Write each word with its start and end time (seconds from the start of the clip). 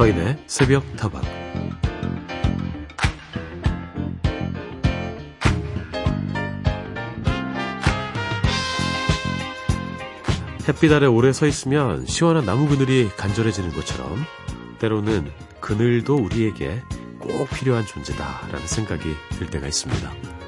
서인의 0.00 0.42
새벽 0.46 0.96
타박 0.96 1.22
햇빛 10.66 10.90
아래 10.90 11.04
오래 11.04 11.34
서 11.34 11.46
있으면 11.46 12.06
시원한 12.06 12.46
나무 12.46 12.66
그늘이 12.66 13.10
간절해지는 13.14 13.74
것처럼 13.74 14.24
때로는 14.78 15.30
그늘도 15.60 16.16
우리에게 16.16 16.80
꼭 17.18 17.50
필요한 17.50 17.84
존재다라는 17.84 18.66
생각이 18.66 19.14
들 19.32 19.50
때가 19.50 19.66
있습니다. 19.66 20.39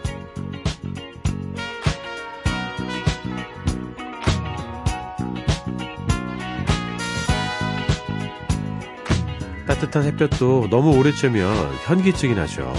따뜻한 9.82 10.04
햇볕도 10.04 10.68
너무 10.70 10.96
오래 10.96 11.10
쬐면 11.10 11.52
현기증이 11.84 12.34
나죠. 12.34 12.72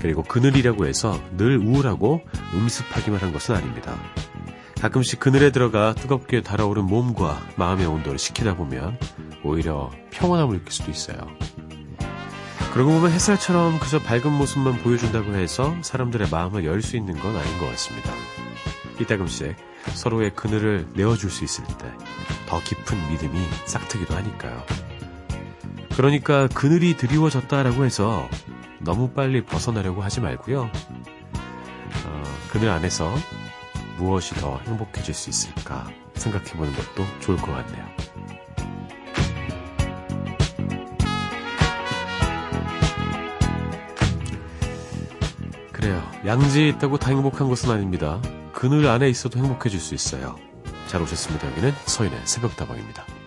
그리고 0.00 0.22
그늘이라고 0.24 0.86
해서 0.86 1.20
늘 1.36 1.56
우울하고 1.58 2.22
음습하기만 2.54 3.20
한 3.20 3.32
것은 3.32 3.54
아닙니다. 3.54 3.94
가끔씩 4.80 5.20
그늘에 5.20 5.52
들어가 5.52 5.94
뜨겁게 5.94 6.40
달아오른 6.42 6.84
몸과 6.84 7.40
마음의 7.54 7.86
온도를 7.86 8.18
식히다 8.18 8.56
보면 8.56 8.98
오히려 9.44 9.90
평온함을 10.10 10.58
느낄 10.58 10.72
수도 10.72 10.90
있어요. 10.90 11.16
그러고 12.72 12.90
보면 12.90 13.12
햇살처럼 13.12 13.78
그저 13.78 14.00
밝은 14.00 14.32
모습만 14.32 14.78
보여준다고 14.78 15.34
해서 15.34 15.76
사람들의 15.82 16.28
마음을 16.30 16.64
열 16.64 16.82
수 16.82 16.96
있는 16.96 17.14
건 17.20 17.36
아닌 17.36 17.58
것 17.58 17.66
같습니다. 17.70 18.10
이따금씩 19.00 19.54
서로의 19.94 20.34
그늘을 20.34 20.88
내어줄 20.94 21.30
수 21.30 21.44
있을 21.44 21.64
때 21.78 21.86
더 22.48 22.60
깊은 22.62 23.08
믿음이 23.10 23.38
싹트기도 23.64 24.14
하니까요. 24.14 24.62
그러니까 25.96 26.48
그늘이 26.48 26.96
드리워졌다라고 26.96 27.84
해서 27.84 28.28
너무 28.80 29.10
빨리 29.10 29.44
벗어나려고 29.44 30.02
하지 30.02 30.20
말고요. 30.20 30.70
어, 32.06 32.22
그늘 32.50 32.70
안에서 32.70 33.12
무엇이 33.98 34.34
더 34.34 34.58
행복해질 34.66 35.14
수 35.14 35.30
있을까 35.30 35.86
생각해보는 36.14 36.72
것도 36.74 37.04
좋을 37.20 37.36
것 37.36 37.52
같네요. 37.52 37.86
그래요. 45.72 46.02
양지에 46.24 46.68
있다고 46.68 46.98
다 46.98 47.10
행복한 47.10 47.48
것은 47.48 47.70
아닙니다. 47.70 48.20
그늘 48.52 48.86
안에 48.86 49.08
있어도 49.08 49.38
행복해질 49.38 49.80
수 49.80 49.94
있어요. 49.94 50.36
잘 50.86 51.02
오셨습니다. 51.02 51.48
여기는 51.50 51.72
서인의 51.86 52.20
새벽다방입니다. 52.24 53.21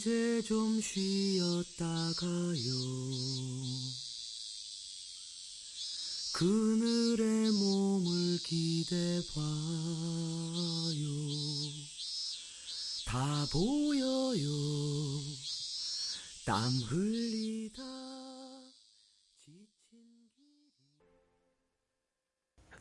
이제 0.00 0.40
좀 0.46 0.80
쉬었다가요. 0.80 1.52
그늘에 6.32 7.50
몸을 7.50 8.38
기대봐요. 8.38 9.34
다 13.08 13.44
보여요. 13.52 14.48
땀 16.46 16.72
흘리다. 16.88 17.82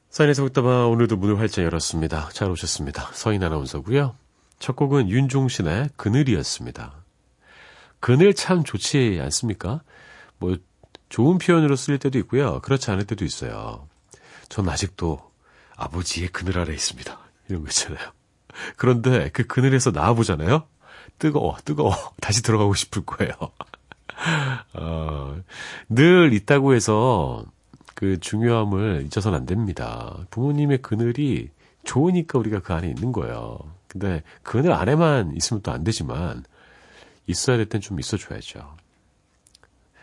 서인의 0.09 0.35
새벽다방 0.35 0.89
오늘도 0.89 1.17
문을 1.17 1.37
활짝 1.37 1.65
열었습니다. 1.65 2.29
잘 2.29 2.49
오셨습니다. 2.49 3.11
서인 3.11 3.43
아나운서고요. 3.43 4.15
첫 4.59 4.77
곡은 4.77 5.09
윤종신의 5.09 5.89
그늘이었습니다. 5.97 7.08
그늘 7.99 8.33
참 8.33 8.63
좋지 8.63 9.19
않습니까? 9.21 9.81
뭐 10.37 10.55
좋은 11.09 11.37
표현으로 11.37 11.75
쓸 11.75 11.97
때도 11.97 12.17
있고요. 12.19 12.61
그렇지 12.61 12.91
않을 12.91 13.05
때도 13.05 13.25
있어요. 13.25 13.87
전 14.47 14.69
아직도 14.69 15.19
아버지의 15.75 16.29
그늘 16.29 16.57
아래 16.59 16.73
있습니다. 16.73 17.17
이런 17.49 17.63
거 17.63 17.67
있잖아요. 17.69 18.11
그런데 18.77 19.29
그 19.31 19.45
그늘에서 19.45 19.91
나와보잖아요. 19.91 20.63
뜨거워, 21.17 21.57
뜨거워. 21.65 21.93
다시 22.21 22.43
들어가고 22.43 22.73
싶을 22.73 23.05
거예요. 23.05 23.33
어, 24.73 25.37
늘 25.87 26.33
있다고 26.33 26.73
해서 26.73 27.43
그 27.95 28.19
중요함을 28.19 29.03
잊어서는 29.05 29.39
안 29.39 29.45
됩니다. 29.45 30.17
부모님의 30.29 30.81
그늘이 30.81 31.49
좋으니까 31.83 32.39
우리가 32.39 32.59
그 32.59 32.73
안에 32.73 32.87
있는 32.87 33.11
거예요. 33.11 33.59
근데 33.87 34.23
그늘 34.43 34.71
안에만 34.73 35.35
있으면 35.35 35.61
또 35.61 35.71
안 35.71 35.83
되지만 35.83 36.43
있어야 37.29 37.57
될 37.57 37.69
땐 37.69 37.79
좀 37.79 37.99
있어줘야죠. 37.99 38.75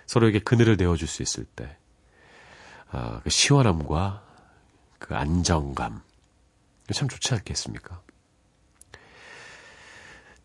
서로에게 0.06 0.38
그늘을 0.38 0.76
내어줄 0.76 1.09
수 1.09 1.22
있을 1.22 1.44
때, 1.44 1.76
아, 2.91 3.20
그 3.25 3.31
시원함과 3.31 4.22
그 5.00 5.14
안정감, 5.16 6.03
참 6.92 7.09
좋지 7.09 7.34
않겠습니까? 7.34 8.00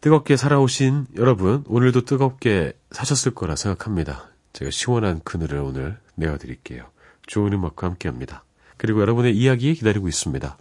뜨겁게 0.01 0.35
살아오신 0.35 1.05
여러분, 1.17 1.63
오늘도 1.67 2.05
뜨겁게 2.05 2.73
사셨을 2.89 3.35
거라 3.35 3.55
생각합니다. 3.55 4.29
제가 4.53 4.71
시원한 4.71 5.21
그늘을 5.23 5.59
오늘 5.59 5.99
내어드릴게요. 6.15 6.89
좋은 7.27 7.53
음악과 7.53 7.85
함께 7.85 8.09
합니다. 8.09 8.43
그리고 8.77 9.01
여러분의 9.01 9.37
이야기 9.37 9.75
기다리고 9.75 10.07
있습니다. 10.07 10.57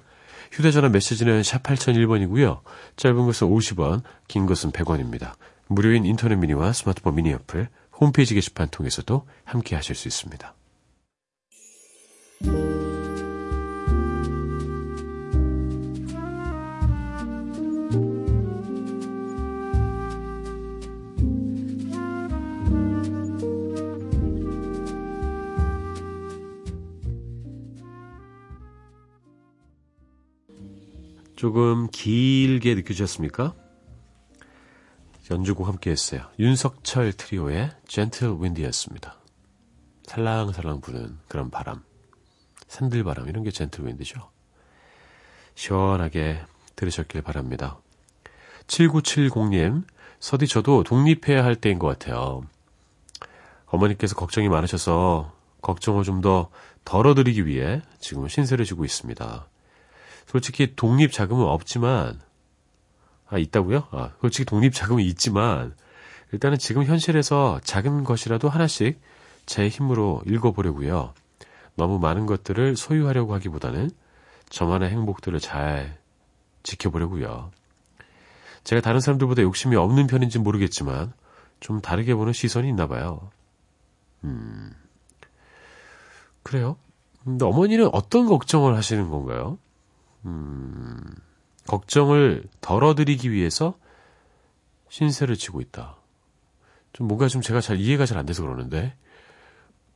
휴대전화 0.53 0.91
메시지는 0.91 1.43
샵 1.43 1.63
8001번이고요. 1.63 2.61
짧은 2.97 3.25
것은 3.25 3.49
50원, 3.49 4.03
긴 4.29 4.45
것은 4.45 4.73
100원입니다. 4.73 5.33
무료인 5.73 6.05
인터넷 6.05 6.35
미니와 6.35 6.73
스마트폰 6.73 7.15
미니 7.15 7.33
어플, 7.33 7.69
홈페이지 8.01 8.35
게시판 8.35 8.71
통해서도 8.71 9.29
함께 9.45 9.77
하실 9.77 9.95
수 9.95 10.09
있습니다. 10.09 10.53
조금 31.37 31.89
길게 31.93 32.75
느껴지셨습니까? 32.75 33.55
연주곡 35.31 35.69
함께 35.69 35.91
했어요. 35.91 36.23
윤석철 36.39 37.13
트리오의 37.13 37.71
젠틀 37.87 38.37
윈디였습니다. 38.41 39.17
살랑살랑 40.05 40.81
부는 40.81 41.19
그런 41.29 41.51
바람. 41.51 41.83
산들바람 42.67 43.29
이런 43.29 43.45
게 43.45 43.51
젠틀 43.51 43.87
윈드죠. 43.87 44.31
시원하게 45.55 46.43
들으셨길 46.77 47.23
바랍니다. 47.23 47.79
7970님, 48.67 49.85
서디 50.19 50.47
저도 50.47 50.83
독립해야 50.85 51.45
할 51.45 51.57
때인 51.57 51.79
것 51.79 51.87
같아요. 51.87 52.43
어머니께서 53.67 54.15
걱정이 54.17 54.49
많으셔서 54.49 55.33
걱정을 55.63 56.05
좀 56.05 56.21
더 56.21 56.51
덜어드리기 56.85 57.47
위해 57.47 57.83
지금 57.99 58.27
신세를 58.29 58.65
지고 58.65 58.85
있습니다. 58.85 59.47
솔직히 60.27 60.75
독립 60.77 61.13
자금은 61.13 61.45
없지만 61.45 62.21
아 63.31 63.39
있다고요? 63.39 63.89
아 63.91 64.11
솔직히 64.21 64.45
독립 64.45 64.75
자금은 64.75 65.03
있지만 65.05 65.75
일단은 66.33 66.59
지금 66.59 66.85
현실에서 66.85 67.61
작은 67.63 68.05
것이라도 68.05 68.49
하나씩 68.49 69.01
제 69.47 69.69
힘으로 69.69 70.23
읽어보려고요. 70.27 71.15
너무 71.77 71.99
많은 71.99 72.27
것들을 72.27 72.77
소유하려고 72.77 73.35
하기보다는 73.35 73.91
저만의 74.49 74.91
행복들을 74.91 75.41
잘 75.41 75.99
지켜보려고요. 76.63 77.51
제가 78.65 78.83
다른 78.83 79.01
사람들보다 79.01 79.43
욕심이 79.43 79.77
없는 79.77 80.07
편인지 80.07 80.39
모르겠지만 80.39 81.13
좀 81.61 81.81
다르게 81.81 82.15
보는 82.15 82.33
시선이 82.33 82.69
있나 82.69 82.87
봐요. 82.87 83.31
음. 84.25 84.73
그래요? 86.43 86.77
근데 87.25 87.45
어머니는 87.45 87.91
어떤 87.93 88.27
걱정을 88.27 88.77
하시는 88.77 89.09
건가요? 89.11 89.59
음, 90.25 91.01
걱정을 91.67 92.45
덜어드리기 92.61 93.31
위해서 93.31 93.75
신세를 94.89 95.37
지고 95.37 95.61
있다. 95.61 95.97
좀 96.93 97.07
뭔가 97.07 97.29
좀 97.29 97.43
제가 97.43 97.61
잘 97.61 97.79
이해가 97.79 98.07
잘 98.07 98.19
안 98.19 98.27
돼서 98.27 98.43
그러는데. 98.43 98.95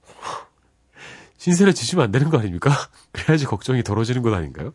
신세를 1.39 1.75
지시면 1.75 2.05
안 2.05 2.13
되는 2.13 2.31
거 2.31 2.39
아닙니까? 2.39 2.71
그래야지 3.13 3.45
걱정이 3.47 3.83
덜어지는 3.83 4.23
것 4.23 4.33
아닌가요? 4.33 4.73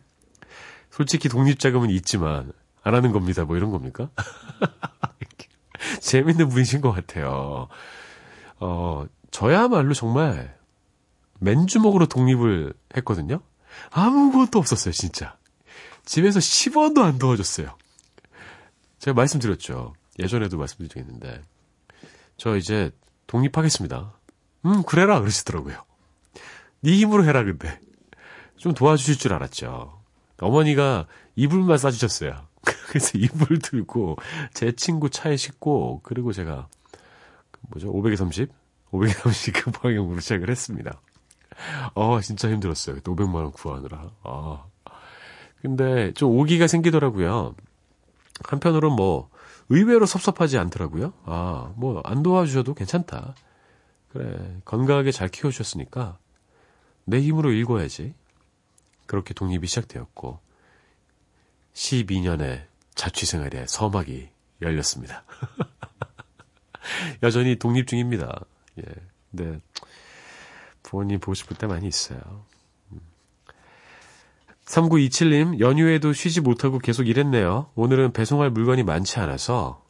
솔직히 0.90 1.28
독립자금은 1.28 1.90
있지만, 1.90 2.52
안 2.82 2.94
하는 2.94 3.12
겁니다. 3.12 3.44
뭐 3.44 3.56
이런 3.56 3.70
겁니까? 3.70 4.10
재밌는 6.00 6.48
분이신 6.48 6.80
것 6.80 6.92
같아요. 6.92 7.68
어, 8.58 9.06
저야말로 9.30 9.94
정말 9.94 10.56
맨주먹으로 11.38 12.06
독립을 12.06 12.74
했거든요. 12.96 13.40
아무것도 13.90 14.58
없었어요, 14.58 14.92
진짜. 14.92 15.36
집에서 16.10 16.40
10원도 16.40 17.04
안 17.04 17.20
도와줬어요. 17.20 17.78
제가 18.98 19.14
말씀드렸죠. 19.14 19.94
예전에도 20.18 20.58
말씀드린 20.58 20.88
적 20.88 20.98
있는데. 20.98 21.40
저 22.36 22.56
이제 22.56 22.90
독립하겠습니다. 23.28 24.12
음, 24.66 24.82
그래라, 24.82 25.20
그러시더라고요. 25.20 25.84
네 26.80 26.96
힘으로 26.96 27.24
해라, 27.24 27.44
근데. 27.44 27.78
좀 28.56 28.74
도와주실 28.74 29.18
줄 29.18 29.34
알았죠. 29.34 30.02
어머니가 30.40 31.06
이불만 31.36 31.78
싸주셨어요. 31.78 32.44
그래서 32.88 33.16
이불 33.16 33.60
들고 33.60 34.16
제 34.52 34.72
친구 34.72 35.10
차에 35.10 35.36
싣고 35.36 36.00
그리고 36.02 36.32
제가 36.32 36.66
뭐죠? 37.68 37.92
500에 37.92 38.16
30? 38.16 38.50
500에 38.90 39.12
30 39.12 39.54
급방향으로 39.54 40.18
시작을 40.18 40.50
했습니다. 40.50 41.00
어, 41.94 42.20
진짜 42.20 42.50
힘들었어요. 42.50 42.96
500만 42.96 43.34
원 43.34 43.52
구하느라. 43.52 44.10
아. 44.24 44.64
근데 45.62 46.12
좀 46.12 46.30
오기가 46.38 46.66
생기더라고요. 46.66 47.54
한편으로는 48.44 48.96
뭐 48.96 49.28
의외로 49.68 50.06
섭섭하지 50.06 50.58
않더라고요. 50.58 51.12
아, 51.24 51.72
뭐 51.76 52.02
안 52.04 52.22
도와주셔도 52.22 52.74
괜찮다. 52.74 53.34
그래, 54.12 54.56
건강하게 54.64 55.12
잘 55.12 55.28
키워주셨으니까 55.28 56.18
내 57.04 57.20
힘으로 57.20 57.52
읽어야지. 57.52 58.14
그렇게 59.06 59.34
독립이 59.34 59.66
시작되었고 59.66 60.38
12년의 61.74 62.66
자취생활의 62.94 63.66
서막이 63.68 64.28
열렸습니다. 64.62 65.24
여전히 67.22 67.56
독립 67.56 67.86
중입니다. 67.86 68.44
예. 68.78 68.84
근데 69.30 69.60
부모님 70.82 71.20
보고 71.20 71.34
싶을 71.34 71.56
때 71.56 71.66
많이 71.66 71.86
있어요. 71.86 72.44
3927님, 74.66 75.60
연휴에도 75.60 76.12
쉬지 76.12 76.40
못하고 76.40 76.78
계속 76.78 77.08
일했네요. 77.08 77.70
오늘은 77.74 78.12
배송할 78.12 78.50
물건이 78.50 78.84
많지 78.84 79.18
않아서 79.20 79.84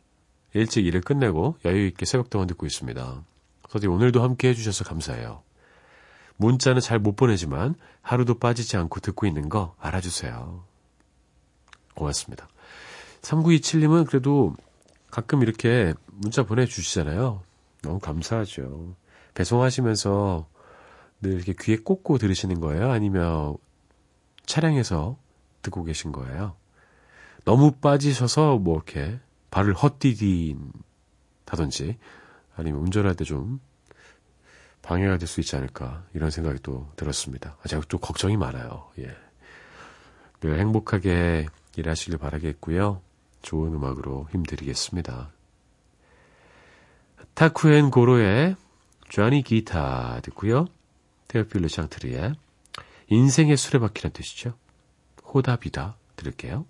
일찍 0.55 0.87
일을 0.87 1.02
끝내고 1.02 1.56
여유있게 1.64 2.06
새벽 2.06 2.31
동안 2.31 2.46
듣고 2.49 2.67
있습니다. 2.67 3.22
서디 3.69 3.87
오늘도 3.87 4.22
함께 4.22 4.49
해주셔서 4.49 4.84
감사해요. 4.84 5.43
문자는 6.37 6.81
잘 6.81 6.99
못 6.99 7.17
보내지만 7.17 7.75
하루도 8.00 8.38
빠지지 8.38 8.76
않고 8.78 9.00
듣고 9.00 9.26
있는 9.26 9.49
거 9.49 9.75
알아주세요. 9.78 10.64
고맙습니다. 11.94 12.49
3927님은 13.20 14.06
그래도 14.06 14.56
가끔 15.11 15.43
이렇게 15.43 15.93
문자 16.06 16.43
보내주시잖아요. 16.44 17.43
너무 17.82 17.99
감사하죠. 17.99 18.96
배송하시면서 19.34 20.46
늘 21.20 21.34
이렇게 21.34 21.55
귀에 21.61 21.76
꽂고 21.76 22.16
들으시는 22.19 22.61
거예요? 22.61 22.90
아니면 22.90 23.56
차량에서 24.46 25.16
듣고 25.62 25.84
계신 25.84 26.12
거예요? 26.12 26.56
너무 27.44 27.72
빠지셔서 27.72 28.58
뭐 28.58 28.76
이렇게 28.76 29.19
발을 29.50 29.75
헛디딘다든지 29.75 30.69
아니면 32.56 32.81
운전할 32.82 33.14
때 33.16 33.25
좀 33.25 33.60
방해가 34.82 35.19
될 35.19 35.28
수 35.28 35.40
있지 35.40 35.56
않을까 35.56 36.04
이런 36.14 36.31
생각이 36.31 36.60
또 36.62 36.90
들었습니다. 36.96 37.56
아, 37.62 37.69
제가 37.69 37.82
또 37.88 37.98
걱정이 37.98 38.37
많아요. 38.37 38.90
예. 38.98 39.14
늘 40.40 40.58
행복하게 40.58 41.46
일하시길 41.76 42.19
바라겠고요. 42.19 43.00
좋은 43.42 43.75
음악으로 43.75 44.28
힘드리겠습니다. 44.32 45.31
타쿠엔 47.34 47.90
고로의 47.90 48.56
쟈니 49.10 49.42
기타 49.42 50.20
듣고요. 50.22 50.66
테오필르 51.28 51.69
샹트리의 51.69 52.34
인생의 53.11 53.57
수레바퀴란 53.57 54.12
뜻이죠. 54.12 54.55
호답이다 55.23 55.97
들을게요. 56.17 56.65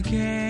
again. 0.00 0.49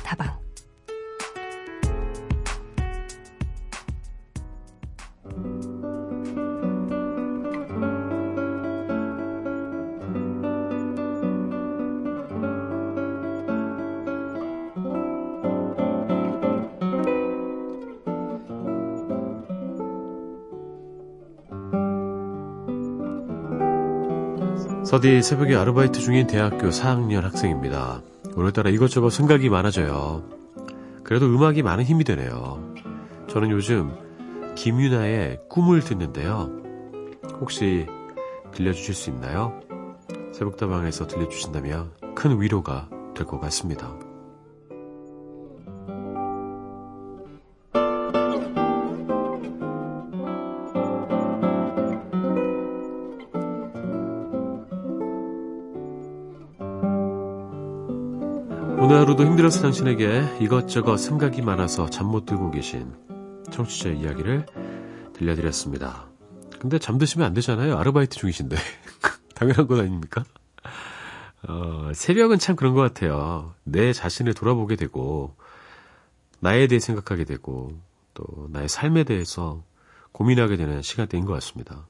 서디 24.91 25.21
새벽에 25.21 25.55
아르바이트 25.55 26.01
중인 26.01 26.27
대학교 26.27 26.67
4학년 26.67 27.21
학생입니다. 27.21 28.01
오늘따라 28.35 28.69
이것저것 28.71 29.09
생각이 29.09 29.47
많아져요. 29.47 30.21
그래도 31.05 31.27
음악이 31.27 31.63
많은 31.63 31.85
힘이 31.85 32.03
되네요. 32.03 32.75
저는 33.29 33.51
요즘 33.51 33.95
김유나의 34.55 35.43
꿈을 35.47 35.79
듣는데요. 35.79 36.49
혹시 37.39 37.87
들려주실 38.53 38.93
수 38.93 39.09
있나요? 39.11 39.61
새벽다방에서 40.33 41.07
들려주신다면 41.07 41.91
큰 42.13 42.41
위로가 42.41 42.89
될 43.15 43.25
것 43.25 43.39
같습니다. 43.39 43.95
하루도 59.21 59.25
힘들어서 59.25 59.61
당신에게 59.61 60.37
이것저것 60.41 60.97
생각이 60.97 61.41
많아서 61.41 61.89
잠 61.89 62.07
못 62.07 62.25
들고 62.25 62.49
계신 62.49 62.91
청취자 63.51 63.89
이야기를 63.89 64.45
들려드렸습니다. 65.13 66.07
근데 66.59 66.79
잠드시면 66.79 67.27
안 67.27 67.33
되잖아요. 67.33 67.77
아르바이트 67.77 68.17
중이신데. 68.17 68.55
당연한 69.35 69.67
것 69.67 69.79
아닙니까? 69.79 70.23
어, 71.47 71.91
새벽은 71.93 72.39
참 72.39 72.55
그런 72.55 72.73
것 72.73 72.81
같아요. 72.81 73.53
내 73.63 73.93
자신을 73.93 74.33
돌아보게 74.33 74.75
되고, 74.75 75.35
나에 76.39 76.67
대해 76.67 76.79
생각하게 76.79 77.23
되고, 77.23 77.79
또 78.13 78.47
나의 78.49 78.69
삶에 78.69 79.03
대해서 79.03 79.63
고민하게 80.11 80.57
되는 80.57 80.81
시간대인 80.81 81.25
것 81.25 81.33
같습니다. 81.33 81.87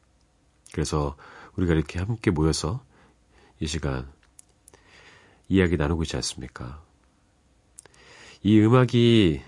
그래서 0.73 1.15
우리가 1.55 1.73
이렇게 1.73 1.99
함께 1.99 2.31
모여서 2.31 2.83
이 3.59 3.67
시간 3.67 4.07
이야기 5.49 5.77
나누고 5.77 6.03
있지 6.03 6.15
않습니까? 6.17 6.81
이 8.43 8.59
음악이 8.59 9.41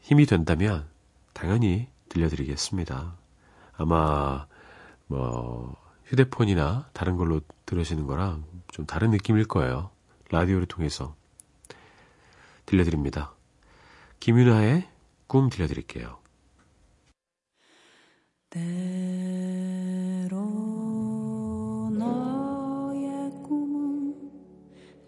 힘이 0.00 0.26
된다면 0.26 0.86
당연히 1.32 1.88
들려드리겠습니다. 2.10 3.16
아마 3.76 4.46
뭐 5.06 5.74
휴대폰이나 6.04 6.90
다른 6.92 7.16
걸로 7.16 7.40
들으시는 7.64 8.06
거랑 8.06 8.44
좀 8.68 8.84
다른 8.84 9.10
느낌일 9.10 9.46
거예요. 9.46 9.90
라디오를 10.30 10.66
통해서 10.66 11.16
들려드립니다. 12.66 13.34
김윤아의 14.20 14.88
꿈 15.26 15.48
들려드릴게요. 15.48 16.18
때로 18.50 20.34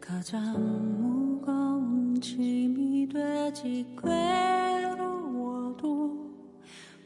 가장 0.00 0.54
무거운 0.98 2.20
짐이 2.20 2.85
되지 3.08 3.86
괴로워도 4.02 5.76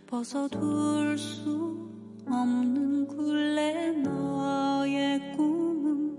벗어둘 0.06 1.18
수 1.18 1.88
없는 2.26 3.06
굴레 3.08 3.92
너의 4.02 5.36
꿈은 5.36 6.18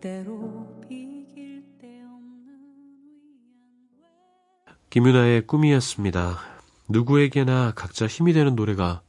때로 0.00 0.80
비길 0.88 1.64
데 1.78 2.02
없는 2.02 2.58
김윤아의 4.90 5.46
꿈이었습니다. 5.46 6.38
누구에게나 6.88 7.72
각자 7.74 8.06
힘이 8.06 8.32
되는 8.32 8.54
노래가 8.54 9.02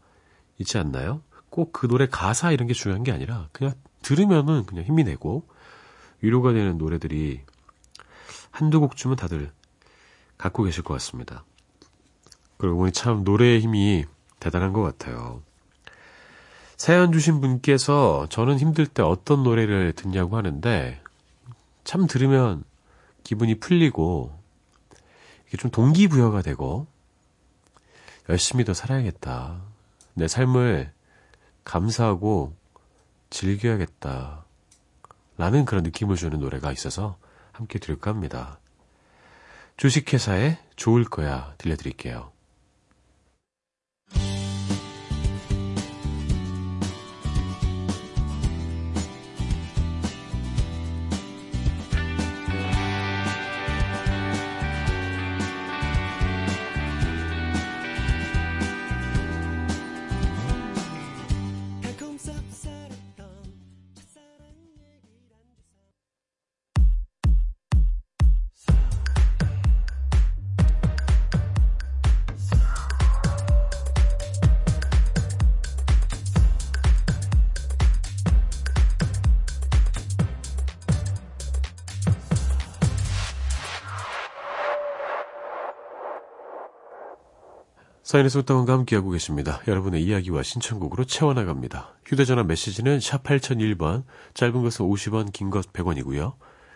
있지 0.58 0.77
않나요? 0.77 1.22
꼭 1.50 1.72
그 1.72 1.88
노래 1.88 2.08
가사 2.08 2.51
이런 2.51 2.67
게 2.67 2.74
중요한 2.74 3.03
게 3.03 3.12
아니라 3.12 3.48
그냥 3.51 3.74
들으면은 4.01 4.65
그냥 4.65 4.84
힘이 4.84 5.03
되고 5.03 5.48
위로가 6.22 6.53
되는 6.53 6.77
노래들이 6.77 7.41
한두 8.51 8.79
곡쯤은 8.79 9.15
다들 9.15 9.51
갖고 10.37 10.63
계실 10.63 10.83
것 10.83 10.93
같습니다. 10.95 11.43
그러고 12.57 12.79
보니 12.79 12.91
참 12.91 13.23
노래의 13.23 13.59
힘이 13.59 14.05
대단한 14.39 14.73
것 14.73 14.81
같아요. 14.81 15.41
사연 16.77 17.11
주신 17.11 17.41
분께서 17.41 18.27
저는 18.29 18.59
힘들 18.59 18.85
때 18.85 19.01
어떤 19.01 19.43
노래를 19.43 19.93
듣냐고 19.93 20.37
하는데 20.37 21.01
참 21.83 22.07
들으면 22.07 22.63
기분이 23.23 23.59
풀리고 23.59 24.37
이게 25.47 25.57
좀 25.57 25.71
동기부여가 25.71 26.41
되고 26.41 26.87
열심히 28.29 28.65
더 28.65 28.73
살아야겠다. 28.73 29.61
내 30.15 30.27
삶을 30.27 30.91
감사하고 31.63 32.53
즐겨야겠다. 33.29 34.45
라는 35.37 35.65
그런 35.65 35.83
느낌을 35.83 36.15
주는 36.15 36.39
노래가 36.39 36.71
있어서 36.71 37.17
함께 37.51 37.79
들을까 37.79 38.11
합니다. 38.11 38.59
주식회사의 39.77 40.58
좋을 40.75 41.03
거야 41.03 41.53
들려드릴게요. 41.58 42.34
사인의 88.15 88.29
속담과 88.29 88.72
함께하고 88.72 89.10
계십니다. 89.10 89.62
여러분의 89.67 90.01
이야기와 90.01 90.41
신청곡으로 90.41 91.03
채워나갑니다. 91.03 91.95
휴대전화 92.05 92.43
메시지는 92.43 93.01
샵 93.01 93.24
8001번, 93.24 94.03
짧은 94.34 94.63
것은 94.63 94.86
50원, 94.86 95.34
긴 95.34 95.50
것 95.50 95.74
100원이고요. 95.74 96.36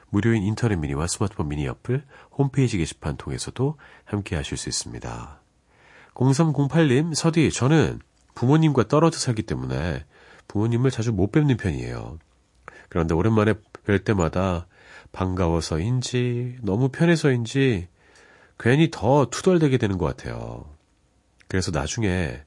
무료인 0.10 0.44
인터넷 0.44 0.76
미니와 0.76 1.08
스마트폰 1.08 1.48
미니 1.48 1.66
어플, 1.66 2.04
홈페이지 2.38 2.78
게시판 2.78 3.16
통해서도 3.16 3.78
함께 4.04 4.36
하실 4.36 4.58
수 4.58 4.68
있습니다. 4.68 5.42
0308님, 6.16 7.16
서디, 7.16 7.52
저는 7.52 8.00
부모님과 8.36 8.90
떨어져 8.90 9.18
살기 9.18 9.44
때문에 9.44 10.04
부모님을 10.50 10.92
자주 10.92 11.14
못 11.14 11.32
뵙는 11.32 11.56
편이에요. 11.56 12.20
그런데 12.90 13.14
오랜만에 13.14 13.54
뵐 13.86 14.04
때마다 14.04 14.68
반가워서인지, 15.14 16.58
너무 16.64 16.90
편해서인지, 16.90 17.88
괜히 18.60 18.92
더 18.92 19.30
투덜대게 19.30 19.78
되는 19.78 19.98
것 19.98 20.06
같아요. 20.06 20.79
그래서 21.50 21.72
나중에 21.72 22.44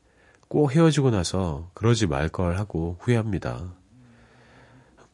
꼭 0.49 0.75
헤어지고 0.75 1.11
나서 1.11 1.71
그러지 1.75 2.07
말 2.07 2.29
걸 2.29 2.57
하고 2.57 2.97
후회합니다. 3.01 3.75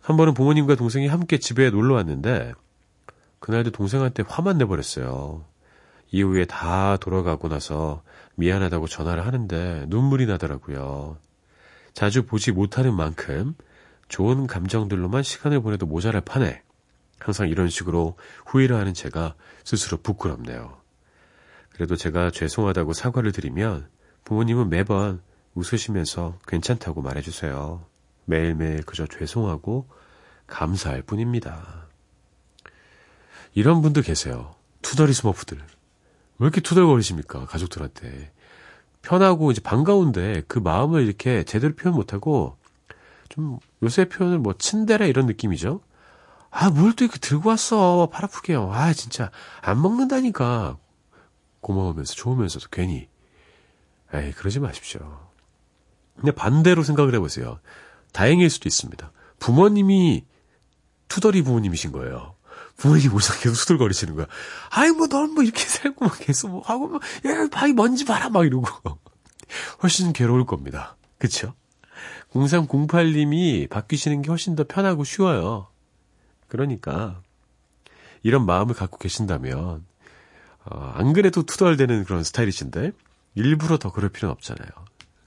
한 0.00 0.16
번은 0.16 0.34
부모님과 0.34 0.76
동생이 0.76 1.08
함께 1.08 1.38
집에 1.38 1.70
놀러 1.70 1.94
왔는데 1.94 2.52
그날도 3.40 3.70
동생한테 3.70 4.24
화만 4.26 4.58
내버렸어요. 4.58 5.44
이후에 6.10 6.44
다 6.44 6.96
돌아가고 6.98 7.48
나서 7.48 8.02
미안하다고 8.36 8.88
전화를 8.88 9.26
하는데 9.26 9.84
눈물이 9.88 10.26
나더라고요. 10.26 11.18
자주 11.94 12.24
보지 12.24 12.52
못하는 12.52 12.94
만큼 12.94 13.54
좋은 14.08 14.46
감정들로만 14.46 15.22
시간을 15.22 15.60
보내도 15.60 15.86
모자랄 15.86 16.22
판에 16.22 16.62
항상 17.18 17.48
이런 17.48 17.68
식으로 17.68 18.16
후회를 18.46 18.76
하는 18.76 18.94
제가 18.94 19.34
스스로 19.64 19.98
부끄럽네요. 19.98 20.78
그래도 21.78 21.94
제가 21.94 22.32
죄송하다고 22.32 22.92
사과를 22.92 23.30
드리면 23.30 23.88
부모님은 24.24 24.68
매번 24.68 25.22
웃으시면서 25.54 26.36
괜찮다고 26.48 27.02
말해주세요. 27.02 27.84
매일매일 28.24 28.82
그저 28.82 29.06
죄송하고 29.06 29.88
감사할 30.48 31.02
뿐입니다. 31.02 31.86
이런 33.54 33.80
분들 33.80 34.02
계세요. 34.02 34.56
투덜이 34.82 35.12
스머프들. 35.12 35.56
왜 35.58 35.64
이렇게 36.44 36.60
투덜거리십니까? 36.60 37.46
가족들한테. 37.46 38.32
편하고 39.02 39.52
이제 39.52 39.60
반가운데 39.60 40.42
그 40.48 40.58
마음을 40.58 41.04
이렇게 41.06 41.44
제대로 41.44 41.76
표현 41.76 41.94
못하고 41.94 42.58
좀 43.28 43.60
요새 43.84 44.08
표현을 44.08 44.40
뭐 44.40 44.52
친데레 44.58 45.08
이런 45.08 45.26
느낌이죠. 45.26 45.80
아, 46.50 46.70
뭘 46.70 46.94
또 46.94 47.04
이렇게 47.04 47.20
들고 47.20 47.50
왔어. 47.50 48.08
팔 48.10 48.24
아프게요. 48.24 48.72
아, 48.72 48.92
진짜. 48.94 49.30
안 49.62 49.80
먹는다니까. 49.80 50.76
고마우면서 51.60 52.14
좋으면서도 52.14 52.68
괜히 52.70 53.08
에이 54.14 54.32
그러지 54.32 54.60
마십시오. 54.60 55.28
근데 56.16 56.32
반대로 56.32 56.82
생각을 56.82 57.14
해보세요. 57.14 57.60
다행일 58.12 58.50
수도 58.50 58.68
있습니다. 58.68 59.12
부모님이 59.38 60.24
투덜이 61.08 61.42
부모님이신 61.42 61.92
거예요. 61.92 62.34
부모님 62.76 63.14
오셔서 63.14 63.40
계속 63.40 63.54
투덜거리시는 63.56 64.14
거야. 64.14 64.26
아이 64.70 64.90
뭐 64.90 65.06
넌 65.08 65.34
뭐 65.34 65.42
이렇게 65.42 65.62
살고 65.64 66.04
막 66.04 66.18
계속 66.18 66.48
뭐 66.50 66.62
하고 66.62 66.88
뭐야 66.88 67.48
바위 67.50 67.72
먼지 67.72 68.04
봐라 68.04 68.30
막 68.30 68.46
이러고 68.46 68.66
훨씬 69.82 70.12
괴로울 70.12 70.46
겁니다. 70.46 70.96
그쵸? 71.18 71.54
0308님이 72.32 73.68
바뀌시는 73.68 74.22
게 74.22 74.28
훨씬 74.28 74.54
더 74.54 74.64
편하고 74.64 75.04
쉬워요. 75.04 75.68
그러니까 76.46 77.22
이런 78.22 78.46
마음을 78.46 78.74
갖고 78.74 78.98
계신다면 78.98 79.84
어, 80.70 80.92
안 80.94 81.12
그래도 81.12 81.42
투덜대는 81.42 82.04
그런 82.04 82.24
스타일이신데 82.24 82.92
일부러 83.34 83.78
더 83.78 83.92
그럴 83.92 84.10
필요는 84.10 84.32
없잖아요. 84.32 84.68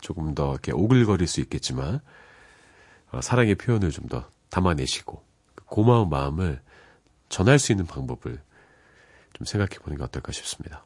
조금 0.02 0.34
더 0.36 0.52
이렇게 0.52 0.72
오글거릴 0.72 1.28
수 1.28 1.40
있겠지만 1.42 2.00
어, 3.12 3.22
사랑의 3.22 3.56
표현을 3.56 3.92
좀 3.92 4.08
더 4.08 4.30
담아내시고 4.52 5.24
그 5.56 5.66
고마운 5.66 6.10
마음을 6.10 6.62
전할 7.30 7.58
수 7.58 7.72
있는 7.72 7.88
방법을 7.88 8.42
좀 9.34 9.46
생각해 9.46 9.80
보는 9.80 9.98
게 9.98 10.04
어떨까 10.04 10.32
싶습니다. 10.32 10.86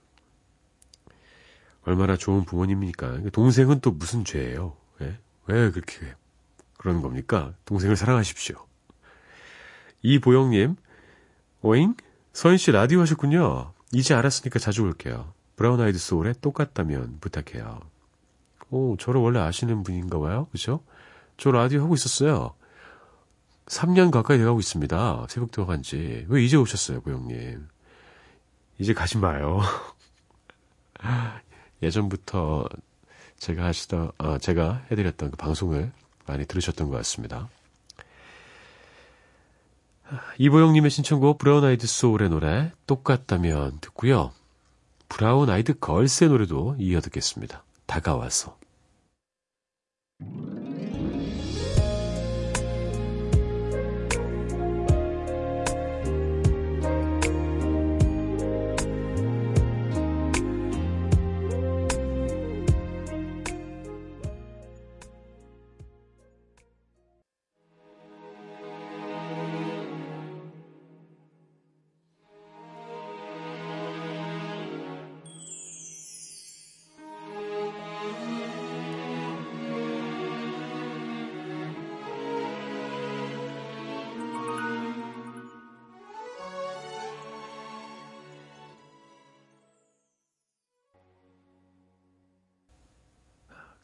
얼마나 1.83 2.15
좋은 2.15 2.45
부모님입니까 2.45 3.21
동생은 3.31 3.81
또 3.81 3.91
무슨 3.91 4.24
죄예요? 4.24 4.77
예? 5.01 5.17
왜 5.47 5.71
그렇게 5.71 6.15
그러는 6.77 7.01
겁니까? 7.01 7.53
동생을 7.65 7.95
사랑하십시오. 7.95 8.55
이보영님, 10.01 10.75
오잉? 11.62 11.95
서인 12.33 12.57
씨 12.57 12.71
라디오 12.71 13.01
하셨군요. 13.01 13.74
이제 13.93 14.13
알았으니까 14.13 14.59
자주 14.59 14.83
올게요. 14.83 15.33
브라운 15.55 15.79
아이드 15.79 15.97
소울의 15.97 16.33
똑같다면 16.41 17.19
부탁해요. 17.21 17.79
오, 18.71 18.97
저를 18.97 19.21
원래 19.21 19.39
아시는 19.39 19.83
분인가 19.83 20.19
봐요. 20.19 20.47
그죠? 20.51 20.81
저 21.37 21.51
라디오 21.51 21.83
하고 21.83 21.93
있었어요. 21.93 22.55
3년 23.67 24.11
가까이 24.11 24.37
돼가고 24.37 24.59
있습니다. 24.59 25.27
새벽도 25.29 25.65
간 25.65 25.81
지. 25.81 26.25
왜 26.27 26.43
이제 26.43 26.57
오셨어요, 26.57 27.01
보영님? 27.01 27.67
이제 28.79 28.93
가지 28.93 29.17
마요. 29.17 29.61
예전부터 31.81 32.67
제가 33.37 33.65
하시던, 33.65 34.11
아, 34.17 34.37
제가 34.37 34.85
해드렸던 34.91 35.31
그 35.31 35.37
방송을 35.37 35.91
많이 36.25 36.45
들으셨던 36.45 36.89
것 36.89 36.97
같습니다. 36.97 37.49
이보영님의 40.38 40.91
신청곡 40.91 41.38
브라운 41.38 41.63
아이드 41.63 41.88
소울의 41.88 42.29
노래 42.29 42.71
똑같다면 42.88 43.79
듣고요. 43.81 44.31
브라운 45.09 45.50
아이드 45.50 45.79
걸스의 45.79 46.29
노래도 46.29 46.75
이어 46.79 47.00
듣겠습니다. 47.01 47.63
다가와서. 47.85 48.57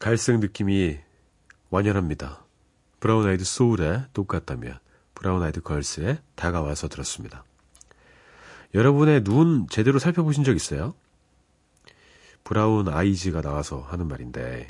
갈색 0.02 0.40
느낌이 0.40 0.98
완연합니다. 1.70 2.44
브라운 3.00 3.28
아이드 3.28 3.46
소울의 3.46 4.04
똑같다면 4.14 4.80
브라운 5.14 5.44
아이드 5.44 5.62
걸스의 5.62 6.20
다가와서 6.34 6.88
들었습니다. 6.88 7.46
여러분의 8.74 9.24
눈 9.24 9.68
제대로 9.70 10.00
살펴보신 10.00 10.44
적 10.44 10.56
있어요? 10.56 10.96
브라운 12.44 12.90
아이즈가 12.90 13.42
나와서 13.42 13.82
하는 13.82 14.08
말인데 14.08 14.66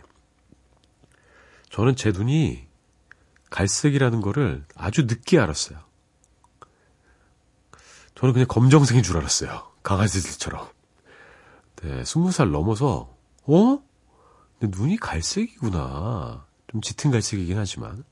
저는 1.69 1.95
제 1.95 2.11
눈이 2.11 2.67
갈색이라는 3.51 4.19
거를 4.19 4.65
아주 4.75 5.03
늦게 5.03 5.39
알았어요. 5.39 5.79
저는 8.15 8.33
그냥 8.33 8.47
검정색인 8.50 9.01
줄 9.01 9.15
알았어요. 9.15 9.71
강아지들처럼. 9.81 10.67
네, 11.83 12.03
스무 12.03 12.33
살 12.33 12.51
넘어서 12.51 13.15
어? 13.43 13.90
근데 14.62 14.77
눈이 14.77 14.98
갈색이구나. 14.98 16.46
좀 16.68 16.82
짙은 16.82 17.10
갈색이긴 17.10 17.58
하지만. 17.58 18.03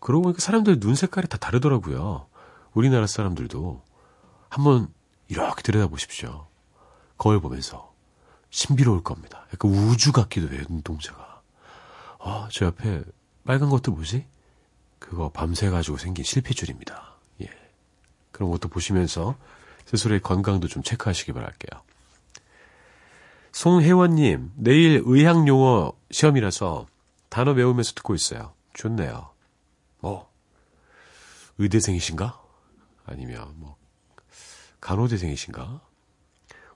그러고 0.00 0.22
보니까 0.22 0.40
사람들 0.40 0.80
눈 0.80 0.94
색깔이 0.94 1.28
다 1.28 1.36
다르더라고요. 1.36 2.26
우리나라 2.72 3.06
사람들도. 3.06 3.82
한번 4.48 4.88
이렇게 5.28 5.60
들여다보십시오. 5.60 6.46
거울 7.18 7.40
보면서. 7.40 7.92
신비로울 8.48 9.02
겁니다. 9.02 9.46
약간 9.52 9.70
우주 9.70 10.12
같기도 10.12 10.52
해요, 10.54 10.62
눈동자가. 10.70 11.42
아, 12.20 12.48
저 12.50 12.66
옆에 12.66 13.02
빨간 13.44 13.68
것도 13.68 13.92
뭐지? 13.92 14.26
그거 14.98 15.30
밤새 15.30 15.68
가지고 15.68 15.98
생긴 15.98 16.24
실핏줄입니다. 16.24 17.16
예. 17.42 17.50
그런 18.30 18.50
것도 18.50 18.68
보시면서 18.68 19.36
스스로의 19.84 20.20
건강도 20.20 20.68
좀 20.68 20.82
체크하시기 20.82 21.32
바랄게요. 21.32 21.82
송혜원님, 23.52 24.52
내일 24.56 25.02
의학용어 25.04 25.92
시험이라서 26.10 26.86
단어 27.28 27.52
외우면서 27.52 27.92
듣고 27.92 28.14
있어요. 28.14 28.54
좋네요. 28.74 29.30
뭐, 30.00 30.30
의대생이신가? 31.58 32.40
아니면 33.04 33.52
뭐, 33.56 33.76
간호대생이신가? 34.80 35.80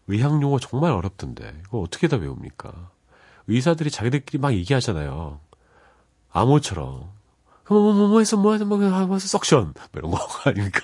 의학용어 0.07 0.59
정말 0.61 0.93
어렵던데, 0.93 1.63
이거 1.67 1.81
어떻게 1.81 2.09
다 2.09 2.17
외웁니까? 2.19 2.91
의사들이 3.49 3.91
자기들끼리 3.91 4.39
막 4.39 4.53
얘기하잖아요. 4.53 5.41
암호처럼. 6.31 7.11
뭐, 7.69 7.81
뭐, 7.81 7.93
뭐, 7.95 8.09
뭐 8.09 8.19
해서, 8.21 8.37
뭐뭐 8.37 9.19
석션. 9.19 9.75
뭐 9.75 9.75
이런 9.95 10.11
거 10.11 10.19
아닙니까? 10.45 10.81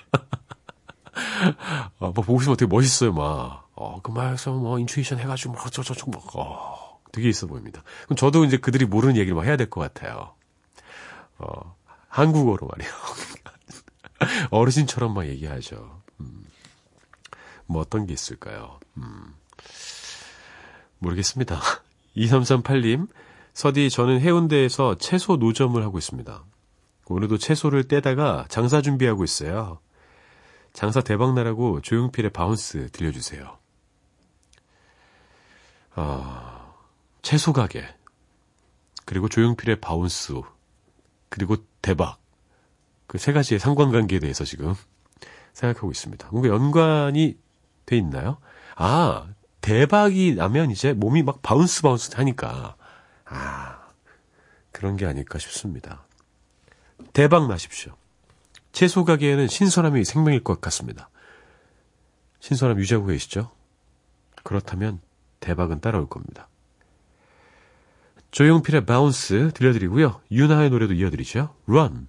아, 1.12 1.90
뭐 1.98 2.12
보고 2.12 2.40
싶으면 2.40 2.56
되게 2.56 2.68
멋있어요, 2.68 3.12
막. 3.12 3.61
어, 3.74 4.00
그 4.02 4.10
말에서 4.10 4.52
뭐 4.52 4.78
인투이션 4.78 5.18
해가지고 5.18 5.54
뭐 5.54 5.62
어쩌저쩌고 5.66 6.10
뭐, 6.10 6.22
어, 6.34 7.00
되게 7.12 7.28
있어 7.28 7.46
보입니다. 7.46 7.82
그럼 8.04 8.16
저도 8.16 8.44
이제 8.44 8.56
그들이 8.56 8.84
모르는 8.86 9.16
얘기를 9.16 9.34
막 9.34 9.44
해야 9.44 9.56
될 9.56 9.68
것 9.70 9.80
같아요. 9.80 10.34
어, 11.38 11.76
한국어로 12.08 12.68
말이에요. 12.68 12.92
어르신처럼 14.50 15.14
막 15.14 15.26
얘기하죠. 15.26 16.00
음, 16.20 16.44
뭐 17.66 17.80
어떤 17.80 18.06
게 18.06 18.12
있을까요? 18.12 18.78
음, 18.98 19.34
모르겠습니다. 20.98 21.60
2338님, 22.16 23.08
서디, 23.54 23.90
저는 23.90 24.20
해운대에서 24.20 24.96
채소 24.98 25.36
노점을 25.36 25.82
하고 25.82 25.98
있습니다. 25.98 26.44
오늘도 27.06 27.38
채소를 27.38 27.88
떼다가 27.88 28.46
장사 28.48 28.80
준비하고 28.80 29.24
있어요. 29.24 29.78
장사 30.72 31.00
대박 31.02 31.34
나라고 31.34 31.80
조용필의 31.82 32.30
Bounce 32.32 32.88
들려주세요. 32.92 33.58
아, 35.94 36.74
채소 37.22 37.52
가게. 37.52 37.84
그리고 39.04 39.28
조용필의 39.28 39.80
Bounce. 39.80 40.40
그리고 41.28 41.56
대박. 41.80 42.18
그 43.06 43.18
세 43.18 43.32
가지의 43.32 43.60
상관관계에 43.60 44.20
대해서 44.20 44.44
지금 44.44 44.74
생각하고 45.52 45.90
있습니다. 45.90 46.28
뭔가 46.30 46.48
연관이 46.48 47.36
돼 47.84 47.96
있나요? 47.98 48.38
아, 48.74 49.28
대박이 49.60 50.34
나면 50.34 50.70
이제 50.70 50.92
몸이 50.94 51.22
막 51.22 51.42
bounce 51.42 51.82
bounce 51.82 52.10
하니까. 52.14 52.76
아, 53.26 53.88
그런 54.72 54.96
게 54.96 55.04
아닐까 55.04 55.38
싶습니다. 55.38 56.06
대박 57.12 57.48
나십시오. 57.48 57.94
채소 58.72 59.04
가게에는 59.04 59.46
신선함이 59.48 60.04
생명일 60.04 60.42
것 60.42 60.60
같습니다. 60.62 61.10
신선함 62.40 62.78
유지하고 62.78 63.06
계시죠? 63.06 63.50
그렇다면 64.42 65.00
대박은 65.42 65.80
따라올 65.80 66.08
겁니다. 66.08 66.48
조용필의 68.30 68.86
Bounce 68.86 69.50
들려드리고요. 69.52 70.22
윤하의 70.30 70.70
노래도 70.70 70.94
이어드리죠. 70.94 71.54
Run. 71.68 72.08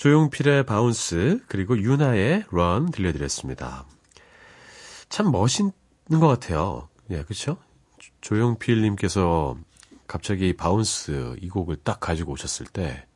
조용필의 0.00 0.64
Bounce 0.64 1.40
그리고 1.46 1.76
윤하의 1.76 2.44
Run 2.50 2.90
들려드렸습니다. 2.90 3.84
참 5.10 5.30
멋있는 5.30 5.72
것 6.08 6.26
같아요. 6.26 6.88
예, 7.10 7.22
그렇죠? 7.22 7.58
조용필님께서 8.22 9.58
갑자기 10.06 10.56
Bounce 10.56 11.36
이 11.42 11.50
곡을 11.50 11.76
딱 11.84 12.00
가지고 12.00 12.32
오셨을 12.32 12.64
때, 12.64 13.06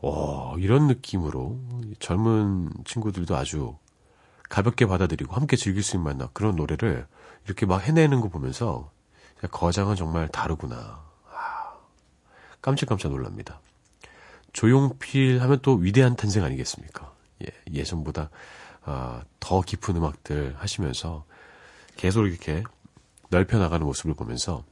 어, 0.00 0.54
이런 0.58 0.86
느낌으로 0.86 1.58
젊은 1.98 2.70
친구들도 2.84 3.36
아주 3.36 3.76
가볍게 4.48 4.86
받아들이고 4.86 5.34
함께 5.34 5.56
즐길 5.56 5.82
수 5.82 5.96
있는 5.96 6.26
그런 6.32 6.56
노래를 6.56 7.06
이렇게 7.44 7.66
막 7.66 7.78
해내는 7.78 8.20
거 8.20 8.28
보면서 8.28 8.90
거장은 9.50 9.96
정말 9.96 10.28
다르구나. 10.28 11.02
아, 11.30 11.74
깜짝깜짝 12.62 13.10
놀랍니다. 13.10 13.60
조용필 14.52 15.40
하면 15.42 15.58
또 15.62 15.74
위대한 15.74 16.16
탄생 16.16 16.44
아니겠습니까? 16.44 17.12
예, 17.42 17.46
예전보다 17.72 18.30
아, 18.84 19.22
더 19.38 19.60
깊은 19.60 19.96
음악들 19.96 20.56
하시면서 20.58 21.24
계속 21.96 22.26
이렇게 22.26 22.62
넓혀 23.30 23.58
나가는 23.58 23.84
모습을 23.84 24.14
보면서 24.14 24.64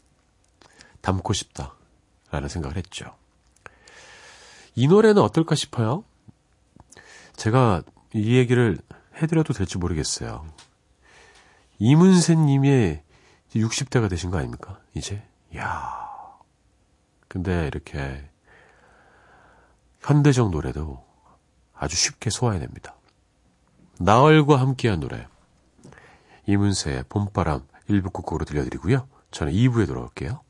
닮고 1.03 1.33
싶다라는 1.33 2.49
생각을 2.49 2.77
했죠. 2.77 3.15
이 4.77 4.89
노래는 4.89 5.23
어떨까 5.23 5.55
싶어요? 5.55 6.05
제가 7.35 7.83
이 8.12 8.37
얘기를 8.37 8.79
해드려도 9.17 9.55
될지 9.55 9.79
모르겠어요. 9.79 10.47
이문세 11.79 12.37
님의 12.37 13.03
60대가 13.55 14.09
되신 14.11 14.31
거 14.31 14.39
아닙니까? 14.39 14.79
이제? 14.95 15.23
야 15.57 16.07
근데 17.27 17.67
이렇게 17.67 18.29
현대적 20.01 20.51
노래도 20.51 21.05
아주 21.75 21.97
쉽게 21.97 22.31
소화해냅니다. 22.31 22.95
나얼과 23.99 24.61
함께한 24.61 25.01
노래. 25.01 25.27
이문세의 26.47 27.05
봄바람 27.09 27.67
1부 27.89 28.12
끝곡으로 28.12 28.45
들려드리고요. 28.45 29.09
저는 29.31 29.53
2부에 29.53 29.87
돌아올게요. 29.87 30.41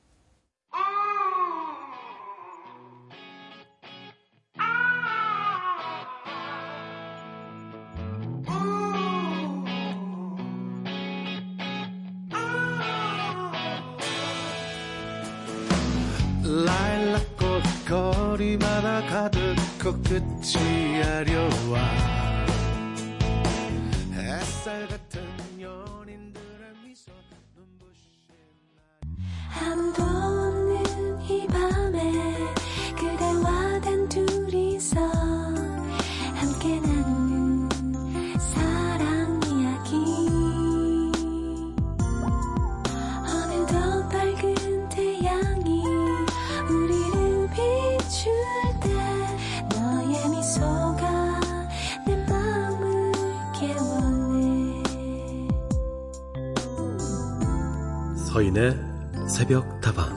서인의 58.36 58.76
새벽 59.30 59.80
다방. 59.80 60.14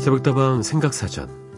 새벽다방 0.00 0.62
생각사전 0.64 1.49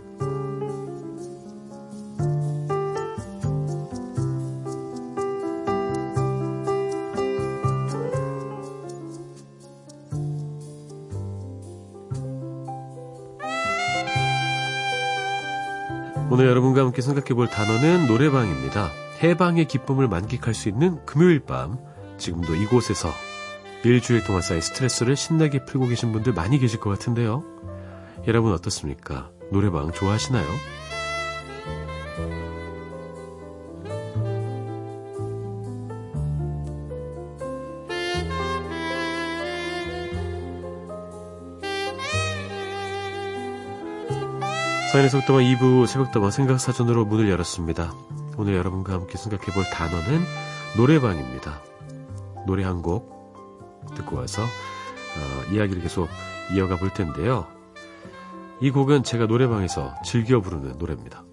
생각해 17.23 17.35
볼 17.35 17.49
단어는 17.49 18.07
노래방입니다. 18.07 18.91
해방의 19.23 19.67
기쁨을 19.67 20.09
만끽할 20.09 20.55
수 20.55 20.69
있는 20.69 21.05
금요일 21.07 21.41
밤 21.41 21.79
지금도 22.19 22.55
이곳에서 22.55 23.09
일주일 23.85 24.23
동안 24.25 24.43
쌓인 24.43 24.61
스트레스를 24.61 25.17
신나게 25.17 25.65
풀고 25.65 25.89
계신 25.89 26.13
분들 26.13 26.33
많이 26.33 26.59
계실 26.59 26.79
것 26.81 26.91
같은데요. 26.91 27.43
여러분 28.27 28.53
어떻습니까? 28.53 29.31
노래방 29.51 29.93
좋아하시나요? 29.93 30.47
서인의 44.93 45.09
속도만 45.09 45.43
2부 45.45 45.87
새벽다방 45.87 46.31
생각사전으로 46.31 47.07
문을 47.07 47.31
열었습니다. 47.31 47.95
오늘 48.37 48.55
여러분과 48.55 48.93
함께 48.93 49.17
생각해볼 49.17 49.65
단어는 49.71 50.23
노래방입니다. 50.77 51.63
노래 52.47 52.65
한 52.65 52.83
곡 52.83 53.11
듣고 53.95 54.17
와서 54.17 54.43
어, 54.43 55.53
이야기를 55.53 55.83
계속 55.83 56.09
이어가 56.55 56.77
볼 56.77 56.91
텐데요. 56.91 57.47
이 58.61 58.71
곡은 58.71 59.03
제가 59.03 59.27
노래방에서 59.27 59.95
즐겨 60.05 60.41
부르는 60.41 60.77
노래입니다. 60.79 61.25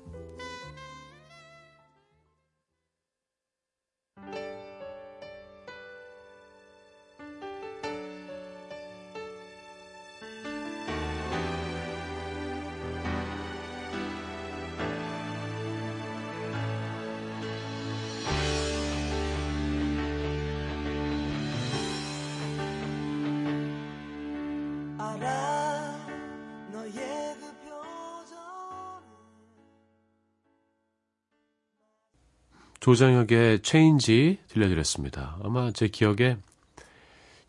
조장혁의 32.90 33.62
Change 33.62 34.40
들려드렸습니다. 34.48 35.38
아마 35.44 35.70
제 35.72 35.88
기억에 35.90 36.38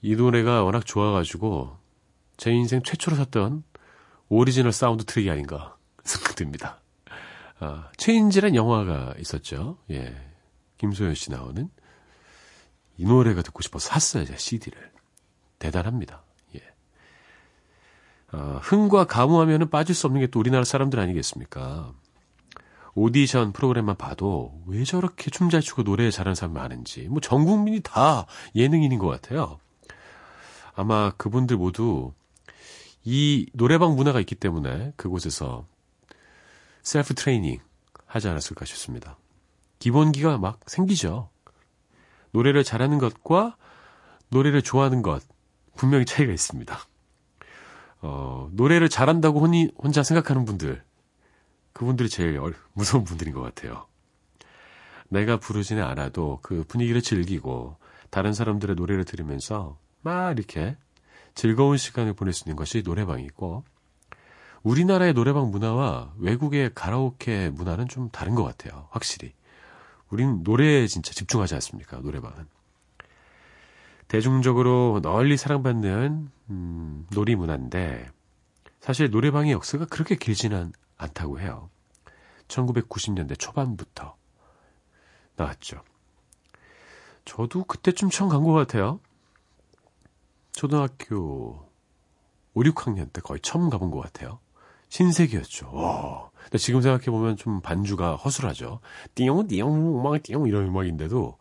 이 0.02 0.14
노래가 0.14 0.64
워낙 0.64 0.84
좋아가지고 0.84 1.78
제 2.36 2.50
인생 2.52 2.82
최초로 2.82 3.16
샀던 3.16 3.64
오리지널 4.28 4.70
사운드 4.72 5.04
트랙이 5.06 5.30
아닌가 5.30 5.76
생각됩니다. 6.04 6.82
아, 7.58 7.88
Change란 7.96 8.54
영화가 8.54 9.14
있었죠. 9.18 9.78
예. 9.90 10.14
김소연 10.76 11.14
씨 11.14 11.30
나오는 11.30 11.70
이 12.98 13.04
노래가 13.06 13.40
듣고 13.40 13.62
싶어서 13.62 13.88
샀어요, 13.88 14.26
제 14.26 14.36
CD를. 14.36 14.92
대단합니다. 15.58 16.22
예. 16.56 16.60
아, 18.30 18.60
흥과 18.62 19.04
가무하면은 19.06 19.70
빠질 19.70 19.94
수 19.94 20.06
없는 20.06 20.20
게 20.20 20.26
또 20.26 20.38
우리나라 20.38 20.64
사람들 20.64 21.00
아니겠습니까? 21.00 21.94
오디션 22.94 23.52
프로그램만 23.52 23.96
봐도 23.96 24.60
왜 24.66 24.84
저렇게 24.84 25.30
춤 25.30 25.50
잘 25.50 25.60
추고 25.60 25.84
노래 25.84 26.10
잘하는 26.10 26.34
사람이 26.34 26.54
많은지 26.54 27.08
뭐 27.08 27.20
전 27.20 27.44
국민이 27.44 27.80
다 27.80 28.26
예능인인 28.54 28.98
것 28.98 29.08
같아요. 29.08 29.58
아마 30.74 31.10
그분들 31.16 31.56
모두 31.56 32.12
이 33.04 33.46
노래방 33.52 33.96
문화가 33.96 34.20
있기 34.20 34.34
때문에 34.34 34.92
그곳에서 34.96 35.66
셀프 36.82 37.14
트레이닝 37.14 37.58
하지 38.06 38.28
않았을까 38.28 38.64
싶습니다. 38.64 39.16
기본기가 39.78 40.38
막 40.38 40.60
생기죠. 40.66 41.30
노래를 42.32 42.64
잘하는 42.64 42.98
것과 42.98 43.56
노래를 44.28 44.62
좋아하는 44.62 45.02
것 45.02 45.22
분명히 45.76 46.04
차이가 46.04 46.32
있습니다. 46.32 46.78
어, 48.02 48.48
노래를 48.52 48.88
잘한다고 48.88 49.40
혼이, 49.40 49.70
혼자 49.76 50.02
생각하는 50.02 50.44
분들 50.44 50.82
그분들이 51.72 52.08
제일 52.08 52.38
얼- 52.38 52.54
무서운 52.74 53.04
분들인 53.04 53.34
것 53.34 53.40
같아요. 53.40 53.86
내가 55.08 55.38
부르지는 55.38 55.82
않아도 55.82 56.38
그 56.42 56.64
분위기를 56.68 57.02
즐기고 57.02 57.76
다른 58.10 58.32
사람들의 58.32 58.76
노래를 58.76 59.04
들으면서 59.04 59.76
막 60.02 60.30
이렇게 60.32 60.76
즐거운 61.34 61.76
시간을 61.76 62.12
보낼 62.14 62.32
수 62.32 62.44
있는 62.44 62.56
것이 62.56 62.82
노래방이고 62.84 63.64
우리나라의 64.62 65.14
노래방 65.14 65.50
문화와 65.50 66.12
외국의 66.18 66.72
가라오케 66.74 67.50
문화는 67.50 67.88
좀 67.88 68.10
다른 68.10 68.34
것 68.34 68.44
같아요. 68.44 68.88
확실히. 68.90 69.32
우린 70.10 70.42
노래에 70.42 70.86
진짜 70.86 71.12
집중하지 71.12 71.54
않습니까? 71.54 71.98
노래방은. 71.98 72.46
대중적으로 74.08 75.00
널리 75.02 75.36
사랑받는 75.36 76.30
음, 76.50 77.06
놀이 77.12 77.36
문화인데 77.36 78.10
사실 78.80 79.10
노래방의 79.10 79.52
역사가 79.52 79.86
그렇게 79.86 80.16
길지는 80.16 80.72
않다고 81.00 81.40
해요. 81.40 81.70
1990년대 82.48 83.38
초반부터 83.38 84.16
나왔죠. 85.36 85.82
저도 87.24 87.64
그때쯤 87.64 88.10
처음 88.10 88.28
간 88.28 88.42
것 88.42 88.52
같아요. 88.52 89.00
초등학교 90.52 91.66
5, 92.54 92.62
6학년 92.62 93.12
때 93.12 93.20
거의 93.20 93.40
처음 93.40 93.70
가본 93.70 93.90
것 93.90 94.00
같아요. 94.00 94.40
신세계였죠. 94.88 95.70
와. 95.72 96.30
근데 96.42 96.58
지금 96.58 96.80
생각해보면 96.82 97.36
좀 97.36 97.60
반주가 97.60 98.16
허술하죠. 98.16 98.80
띠용, 99.14 99.46
띠용, 99.46 100.00
음악, 100.00 100.22
띠용 100.22 100.48
이런 100.48 100.66
음악인데도 100.66 101.38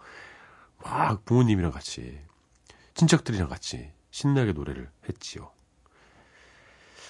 막 0.84 1.26
부모님이랑 1.26 1.72
같이, 1.72 2.20
친척들이랑 2.94 3.50
같이 3.50 3.92
신나게 4.12 4.54
노래를 4.54 4.90
했지요. 5.10 5.52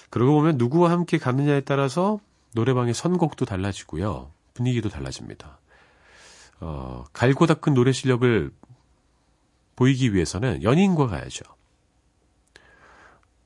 그러고 0.08 0.32
보면 0.32 0.56
누구와 0.56 0.90
함께 0.90 1.18
가느냐에 1.18 1.60
따라서 1.60 2.18
노래방의 2.52 2.94
선곡도 2.94 3.44
달라지고요. 3.44 4.32
분위기도 4.54 4.88
달라집니다. 4.88 5.58
어, 6.60 7.04
갈고 7.12 7.46
닦은 7.46 7.74
노래 7.74 7.92
실력을 7.92 8.52
보이기 9.76 10.12
위해서는 10.14 10.62
연인과 10.62 11.06
가야죠. 11.06 11.44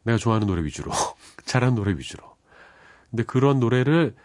내가 0.02 0.18
좋아하는 0.18 0.46
노래 0.46 0.64
위주로, 0.64 0.90
잘하는 1.46 1.74
노래 1.74 1.96
위주로. 1.96 2.36
근데 3.10 3.22
그런 3.22 3.60
노래를 3.60 4.16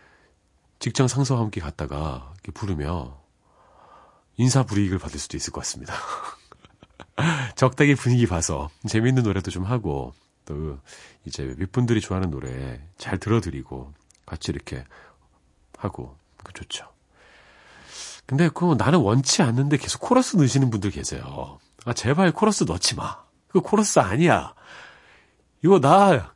직장 0.79 1.07
상사와 1.07 1.41
함께 1.41 1.61
갔다가 1.61 2.33
부르며 2.53 3.21
인사 4.37 4.63
불이익을 4.63 4.97
받을 4.97 5.19
수도 5.19 5.37
있을 5.37 5.51
것 5.53 5.61
같습니다. 5.61 5.93
적당히 7.55 7.93
분위기 7.93 8.25
봐서 8.25 8.69
재밌는 8.87 9.23
노래도 9.23 9.51
좀 9.51 9.65
하고 9.65 10.13
또 10.45 10.79
이제 11.25 11.53
윗분들이 11.57 12.01
좋아하는 12.01 12.31
노래 12.31 12.81
잘 12.97 13.19
들어드리고 13.19 13.93
같이 14.29 14.51
이렇게 14.51 14.83
하고 15.77 16.15
그 16.43 16.53
좋죠. 16.53 16.87
근데 18.25 18.49
그 18.49 18.75
나는 18.77 18.99
원치 18.99 19.41
않는데 19.41 19.77
계속 19.77 20.01
코러스 20.01 20.37
넣으시는 20.37 20.69
분들 20.69 20.91
계세요. 20.91 21.59
아 21.85 21.93
제발 21.93 22.31
코러스 22.31 22.63
넣지 22.65 22.95
마. 22.95 23.23
그 23.47 23.61
코러스 23.61 23.99
아니야. 23.99 24.53
이거 25.63 25.79
나 25.79 26.33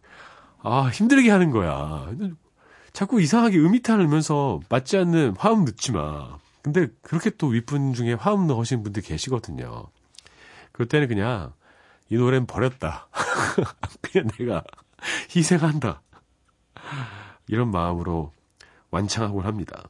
아, 0.63 0.89
힘들게 0.93 1.29
하는 1.29 1.51
거야. 1.51 2.09
자꾸 2.93 3.21
이상하게 3.21 3.57
음이탈 3.57 3.97
넣으면서 3.97 4.59
맞지 4.69 4.97
않는 4.97 5.35
화음 5.37 5.65
넣지 5.65 5.91
마. 5.91 6.37
근데 6.61 6.87
그렇게 7.01 7.29
또 7.31 7.47
윗분 7.47 7.93
중에 7.93 8.13
화음 8.13 8.47
넣으신 8.47 8.83
분들 8.83 9.03
계시거든요. 9.03 9.87
그때는 10.71 11.07
그냥 11.07 11.53
이 12.09 12.15
노래는 12.15 12.47
버렸다. 12.47 13.07
그냥 14.01 14.29
내가 14.37 14.63
희생한다. 15.35 16.01
이런 17.47 17.71
마음으로 17.71 18.31
완창하곤 18.91 19.45
합니다. 19.45 19.87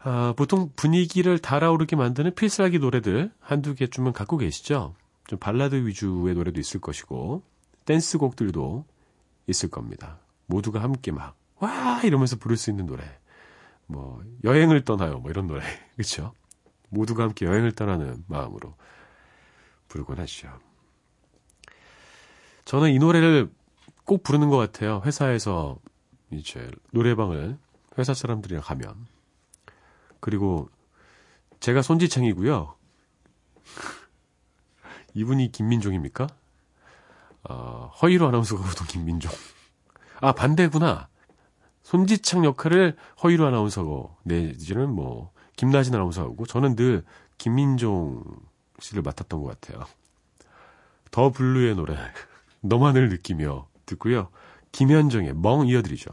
아, 0.00 0.32
보통 0.36 0.70
분위기를 0.76 1.38
달아오르게 1.38 1.96
만드는 1.96 2.34
필살기 2.34 2.78
노래들 2.78 3.32
한두 3.40 3.74
개쯤은 3.74 4.12
갖고 4.12 4.36
계시죠? 4.36 4.94
좀 5.26 5.38
발라드 5.38 5.86
위주의 5.86 6.34
노래도 6.34 6.60
있을 6.60 6.80
것이고, 6.80 7.42
댄스곡들도 7.84 8.84
있을 9.48 9.70
겁니다. 9.70 10.18
모두가 10.46 10.82
함께 10.82 11.10
막, 11.10 11.36
와! 11.58 12.00
이러면서 12.04 12.36
부를 12.36 12.56
수 12.56 12.70
있는 12.70 12.86
노래. 12.86 13.04
뭐, 13.86 14.22
여행을 14.44 14.84
떠나요. 14.84 15.18
뭐 15.18 15.30
이런 15.30 15.46
노래. 15.46 15.62
그쵸? 15.96 16.32
모두가 16.90 17.24
함께 17.24 17.46
여행을 17.46 17.72
떠나는 17.72 18.24
마음으로 18.28 18.74
부르곤 19.88 20.18
하시죠. 20.18 20.48
저는 22.64 22.92
이 22.92 22.98
노래를 22.98 23.50
꼭 24.08 24.22
부르는 24.22 24.48
것 24.48 24.56
같아요. 24.56 25.02
회사에서 25.04 25.78
이제 26.30 26.70
노래방을 26.92 27.58
회사 27.98 28.14
사람들이랑 28.14 28.62
가면. 28.64 29.06
그리고 30.20 30.70
제가 31.60 31.82
손지창이고요. 31.82 32.74
이분이 35.12 35.52
김민종입니까? 35.52 36.26
어, 37.50 37.92
허이로 38.00 38.28
아나운서가 38.28 38.66
보던 38.66 38.86
김민종. 38.86 39.30
아, 40.22 40.32
반대구나. 40.32 41.08
손지창 41.82 42.46
역할을 42.46 42.96
허이로 43.22 43.46
아나운서고, 43.46 44.16
내지는 44.24 44.90
뭐, 44.90 45.32
김나진 45.56 45.94
아나운서하고, 45.94 46.46
저는 46.46 46.76
늘 46.76 47.04
김민종 47.36 48.24
씨를 48.80 49.02
맡았던 49.02 49.42
것 49.42 49.60
같아요. 49.60 49.84
더 51.10 51.30
블루의 51.30 51.74
노래, 51.74 51.96
너만을 52.62 53.10
느끼며 53.10 53.68
듣고요. 53.88 54.30
김현정의 54.72 55.34
멍 55.34 55.66
이어드리죠. 55.66 56.10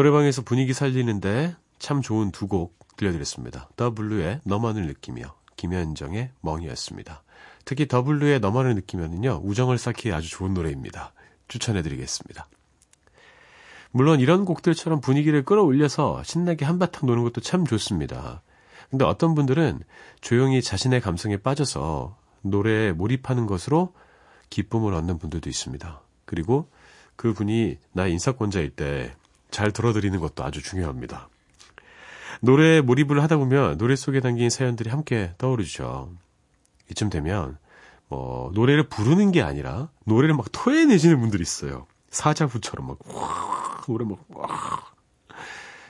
노래방에서 0.00 0.40
분위기 0.42 0.72
살리는데 0.72 1.54
참 1.78 2.00
좋은 2.00 2.30
두 2.30 2.46
곡 2.46 2.78
들려드렸습니다. 2.96 3.68
더블루의 3.76 4.40
너만을 4.44 4.86
느끼며 4.86 5.34
김현정의 5.56 6.30
멍이었습니다. 6.40 7.22
특히 7.66 7.86
더블루의 7.86 8.40
너만을 8.40 8.74
느끼면은요 8.76 9.42
우정을 9.44 9.76
쌓기에 9.76 10.12
아주 10.12 10.30
좋은 10.30 10.54
노래입니다. 10.54 11.12
추천해드리겠습니다. 11.48 12.48
물론 13.90 14.20
이런 14.20 14.46
곡들처럼 14.46 15.02
분위기를 15.02 15.44
끌어올려서 15.44 16.22
신나게 16.22 16.64
한바탕 16.64 17.06
노는 17.06 17.22
것도 17.24 17.42
참 17.42 17.66
좋습니다. 17.66 18.40
근데 18.88 19.04
어떤 19.04 19.34
분들은 19.34 19.80
조용히 20.22 20.62
자신의 20.62 21.02
감성에 21.02 21.36
빠져서 21.36 22.16
노래에 22.40 22.92
몰입하는 22.92 23.46
것으로 23.46 23.92
기쁨을 24.48 24.94
얻는 24.94 25.18
분들도 25.18 25.50
있습니다. 25.50 26.00
그리고 26.24 26.70
그 27.16 27.34
분이 27.34 27.76
나 27.92 28.06
인사권자일 28.06 28.70
때 28.70 29.14
잘 29.50 29.72
들어드리는 29.72 30.18
것도 30.18 30.44
아주 30.44 30.62
중요합니다. 30.62 31.28
노래에 32.40 32.80
몰입을 32.80 33.22
하다 33.22 33.36
보면 33.36 33.78
노래 33.78 33.96
속에 33.96 34.20
담긴 34.20 34.50
사연들이 34.50 34.90
함께 34.90 35.34
떠오르죠. 35.38 36.12
이쯤 36.90 37.10
되면 37.10 37.58
뭐 38.08 38.50
노래를 38.54 38.88
부르는 38.88 39.30
게 39.30 39.42
아니라 39.42 39.88
노래를 40.04 40.34
막 40.34 40.46
토해내시는 40.50 41.20
분들이 41.20 41.42
있어요. 41.42 41.86
사자부처럼 42.10 42.86
막 42.86 42.98
와, 43.14 43.82
노래 43.86 44.04
막 44.04 44.18
와. 44.28 44.90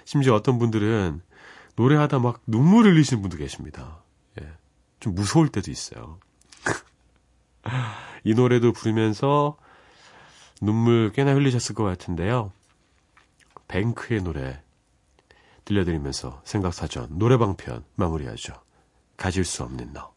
심지어 0.04 0.34
어떤 0.34 0.58
분들은 0.58 1.22
노래하다 1.76 2.18
막 2.18 2.42
눈물 2.46 2.86
흘리시는 2.86 3.22
분도 3.22 3.38
계십니다. 3.38 4.02
예. 4.40 4.48
좀 4.98 5.14
무서울 5.14 5.48
때도 5.48 5.70
있어요. 5.70 6.18
이 8.24 8.34
노래도 8.34 8.72
부르면서 8.72 9.56
눈물 10.60 11.10
꽤나 11.12 11.32
흘리셨을 11.32 11.74
것 11.74 11.84
같은데요. 11.84 12.52
뱅크의 13.70 14.22
노래 14.22 14.60
들려드리면서 15.64 16.42
생각사전 16.44 17.18
노래방 17.18 17.56
편 17.56 17.84
마무리하죠. 17.94 18.52
가질 19.16 19.44
수 19.44 19.62
없는 19.62 19.92
너. 19.92 20.12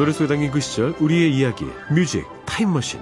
노래 0.00 0.12
속에 0.12 0.28
담긴 0.28 0.50
그 0.50 0.60
시절 0.60 0.94
우리의 0.98 1.36
이야기 1.36 1.66
music 1.90 2.26
타임머신 2.46 3.00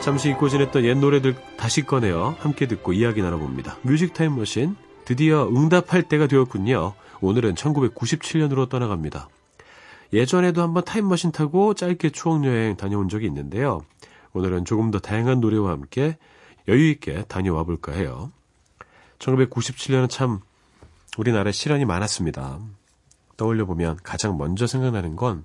잠시 0.00 0.30
잊고 0.30 0.48
지냈던 0.48 0.84
옛 0.86 0.96
노래들 0.96 1.36
다시 1.56 1.82
꺼내어 1.82 2.34
함께 2.40 2.66
듣고 2.66 2.92
이야기 2.92 3.22
나눠봅니다. 3.22 3.76
music 3.82 4.12
타임머신 4.12 4.74
드디어 5.04 5.48
응답할 5.48 6.02
때가 6.02 6.26
되었군요. 6.26 6.94
오늘은 7.20 7.54
1997년으로 7.54 8.68
떠나갑니다. 8.68 9.28
예전에도 10.14 10.62
한번 10.62 10.84
타임머신 10.84 11.32
타고 11.32 11.74
짧게 11.74 12.10
추억여행 12.10 12.76
다녀온 12.76 13.08
적이 13.08 13.26
있는데요. 13.26 13.84
오늘은 14.32 14.64
조금 14.64 14.92
더 14.92 15.00
다양한 15.00 15.40
노래와 15.40 15.72
함께 15.72 16.16
여유있게 16.68 17.24
다녀와 17.24 17.64
볼까 17.64 17.92
해요. 17.92 18.30
1997년은 19.18 20.08
참 20.08 20.40
우리나라에 21.18 21.50
시련이 21.52 21.84
많았습니다. 21.84 22.60
떠올려보면 23.36 23.98
가장 24.04 24.38
먼저 24.38 24.68
생각나는 24.68 25.16
건 25.16 25.44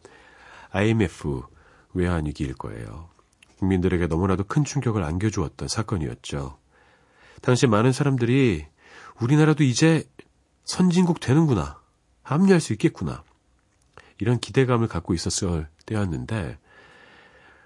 IMF 0.70 1.42
외환위기일 1.94 2.54
거예요. 2.54 3.10
국민들에게 3.58 4.06
너무나도 4.06 4.44
큰 4.44 4.64
충격을 4.64 5.04
안겨주었던 5.04 5.68
사건이었죠. 5.68 6.58
당시 7.42 7.66
많은 7.66 7.92
사람들이 7.92 8.68
우리나라도 9.20 9.64
이제 9.64 10.04
선진국 10.66 11.20
되는구나. 11.20 11.80
합류할 12.22 12.62
수 12.62 12.74
있겠구나. 12.74 13.24
이런 14.20 14.40
기대감을 14.40 14.88
갖고 14.88 15.14
있었을 15.14 15.68
때였는데, 15.86 16.58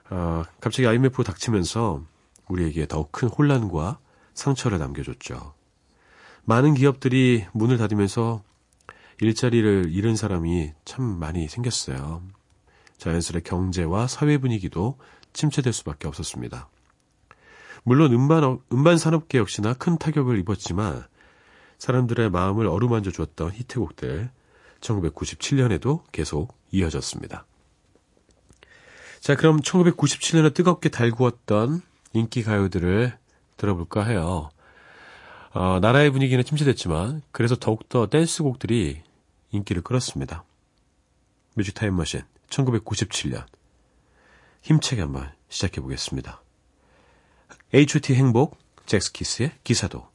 어, 0.09 0.43
갑자기 0.59 0.87
IMF 0.87 1.23
닥치면서 1.23 2.03
우리에게 2.47 2.87
더욱 2.87 3.11
큰 3.11 3.27
혼란과 3.27 3.99
상처를 4.33 4.79
남겨줬죠. 4.79 5.53
많은 6.45 6.73
기업들이 6.73 7.45
문을 7.53 7.77
닫으면서 7.77 8.43
일자리를 9.21 9.85
잃은 9.89 10.15
사람이 10.15 10.73
참 10.85 11.03
많이 11.03 11.47
생겼어요. 11.47 12.21
자연스레 12.97 13.41
경제와 13.41 14.07
사회 14.07 14.37
분위기도 14.37 14.97
침체될 15.33 15.73
수밖에 15.73 16.07
없었습니다. 16.07 16.69
물론 17.83 18.13
음반, 18.13 18.59
음반 18.71 18.97
산업계 18.97 19.37
역시나 19.37 19.73
큰 19.73 19.97
타격을 19.97 20.39
입었지만 20.39 21.05
사람들의 21.77 22.29
마음을 22.29 22.67
어루만져 22.67 23.11
주었던 23.11 23.51
히트곡들 23.51 24.31
1997년에도 24.83 26.03
계속 26.11 26.55
이어졌습니다. 26.71 27.45
자, 29.19 29.35
그럼 29.35 29.61
1997년에 29.61 30.53
뜨겁게 30.53 30.89
달구었던 30.89 31.81
인기 32.13 32.43
가요들을 32.43 33.17
들어볼까 33.57 34.03
해요. 34.03 34.49
어, 35.53 35.79
나라의 35.79 36.11
분위기는 36.11 36.43
침체됐지만 36.43 37.21
그래서 37.31 37.55
더욱더 37.55 38.07
댄스곡들이 38.07 39.01
인기를 39.51 39.81
끌었습니다. 39.83 40.43
뮤직 41.55 41.75
타임머신 41.75 42.21
1997년 42.49 43.45
힘차게 44.63 45.01
한번 45.01 45.31
시작해 45.49 45.79
보겠습니다. 45.81 46.41
H.O.T 47.73 48.15
행복 48.15 48.57
잭스키스의 48.85 49.51
기사도 49.63 50.12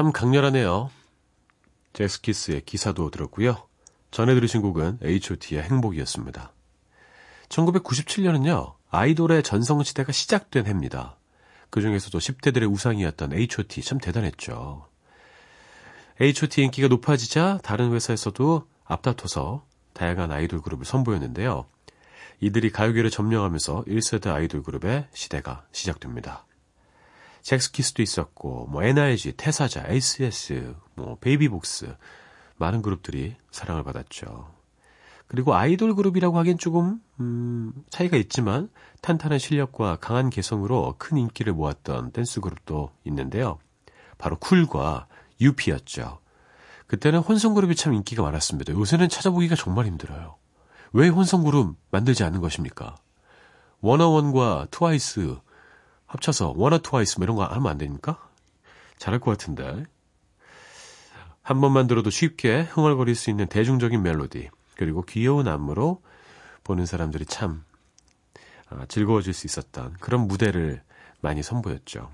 참 0.00 0.12
강렬하네요. 0.12 0.90
잭스키스의 1.92 2.62
기사도 2.64 3.10
들었고요. 3.10 3.68
전에 4.10 4.32
들으신 4.32 4.62
곡은 4.62 5.00
H.O.T의 5.02 5.62
행복이었습니다. 5.62 6.54
1997년은요, 7.50 8.76
아이돌의 8.88 9.42
전성시대가 9.42 10.10
시작된 10.10 10.64
해입니다. 10.64 11.18
그 11.68 11.82
중에서도 11.82 12.16
10대들의 12.16 12.72
우상이었던 12.72 13.34
H.O.T 13.34 13.82
참 13.82 13.98
대단했죠. 13.98 14.88
H.O.T 16.18 16.62
인기가 16.62 16.88
높아지자 16.88 17.58
다른 17.62 17.92
회사에서도 17.92 18.66
앞다퉈서 18.86 19.66
다양한 19.92 20.32
아이돌 20.32 20.62
그룹을 20.62 20.86
선보였는데요. 20.86 21.66
이들이 22.40 22.70
가요계를 22.72 23.10
점령하면서 23.10 23.84
1세대 23.86 24.32
아이돌 24.32 24.62
그룹의 24.62 25.08
시대가 25.12 25.66
시작됩니다. 25.72 26.46
젝스키스도 27.42 28.02
있었고, 28.02 28.66
뭐, 28.70 28.82
NRG, 28.82 29.32
태사자, 29.32 29.84
SES, 29.86 30.74
뭐, 30.94 31.16
베이비복스, 31.20 31.94
많은 32.56 32.82
그룹들이 32.82 33.36
사랑을 33.50 33.82
받았죠. 33.82 34.52
그리고 35.26 35.54
아이돌 35.54 35.94
그룹이라고 35.94 36.38
하기엔 36.38 36.58
조금, 36.58 37.00
음, 37.20 37.72
차이가 37.88 38.16
있지만, 38.16 38.68
탄탄한 39.00 39.38
실력과 39.38 39.96
강한 39.96 40.28
개성으로 40.28 40.96
큰 40.98 41.16
인기를 41.18 41.52
모았던 41.52 42.12
댄스 42.12 42.40
그룹도 42.40 42.90
있는데요. 43.04 43.58
바로 44.18 44.36
쿨과 44.38 45.06
UP였죠. 45.40 46.18
그때는 46.86 47.20
혼성 47.20 47.54
그룹이 47.54 47.76
참 47.76 47.94
인기가 47.94 48.22
많았습니다. 48.22 48.72
요새는 48.72 49.08
찾아보기가 49.08 49.54
정말 49.54 49.86
힘들어요. 49.86 50.36
왜 50.92 51.08
혼성 51.08 51.44
그룹 51.44 51.76
만들지 51.90 52.24
않는 52.24 52.40
것입니까? 52.40 52.96
워너원과 53.80 54.66
트와이스, 54.70 55.36
합쳐서 56.10 56.54
원어 56.56 56.80
트와이스 56.80 57.18
뭐 57.18 57.24
이런 57.24 57.36
거 57.36 57.44
하면 57.44 57.70
안 57.70 57.78
됩니까? 57.78 58.18
잘할 58.98 59.20
것 59.20 59.30
같은데. 59.30 59.84
한 61.42 61.60
번만 61.60 61.86
들어도 61.86 62.10
쉽게 62.10 62.62
흥얼거릴 62.62 63.14
수 63.14 63.30
있는 63.30 63.46
대중적인 63.46 64.02
멜로디 64.02 64.50
그리고 64.76 65.02
귀여운 65.02 65.48
안무로 65.48 66.02
보는 66.64 66.84
사람들이 66.86 67.26
참 67.26 67.64
아, 68.68 68.86
즐거워질 68.86 69.32
수 69.32 69.46
있었던 69.46 69.94
그런 70.00 70.26
무대를 70.26 70.82
많이 71.20 71.42
선보였죠. 71.42 72.10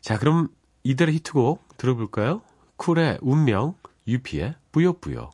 자, 0.00 0.18
그럼 0.18 0.48
이들의 0.84 1.14
히트곡 1.14 1.76
들어볼까요? 1.76 2.42
쿨의 2.76 3.18
운명, 3.20 3.74
유피의 4.06 4.56
뿌요뿌요. 4.72 5.30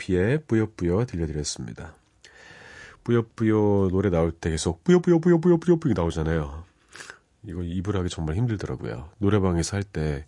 유피의 0.00 0.44
뿌요뿌요 0.46 1.04
들려드렸습니다. 1.04 1.94
뿌요뿌요 3.04 3.88
노래 3.90 4.10
나올 4.10 4.32
때 4.32 4.50
계속 4.50 4.82
뿌요 4.84 5.00
뿌요뿌요 5.00 5.40
뿌요뿌요 5.40 5.92
나오잖아요. 5.94 6.64
이거 7.44 7.62
입을 7.62 7.96
하기 7.96 8.08
정말 8.08 8.36
힘들더라고요. 8.36 9.10
노래방에서 9.18 9.76
할 9.76 9.84
때 9.84 10.24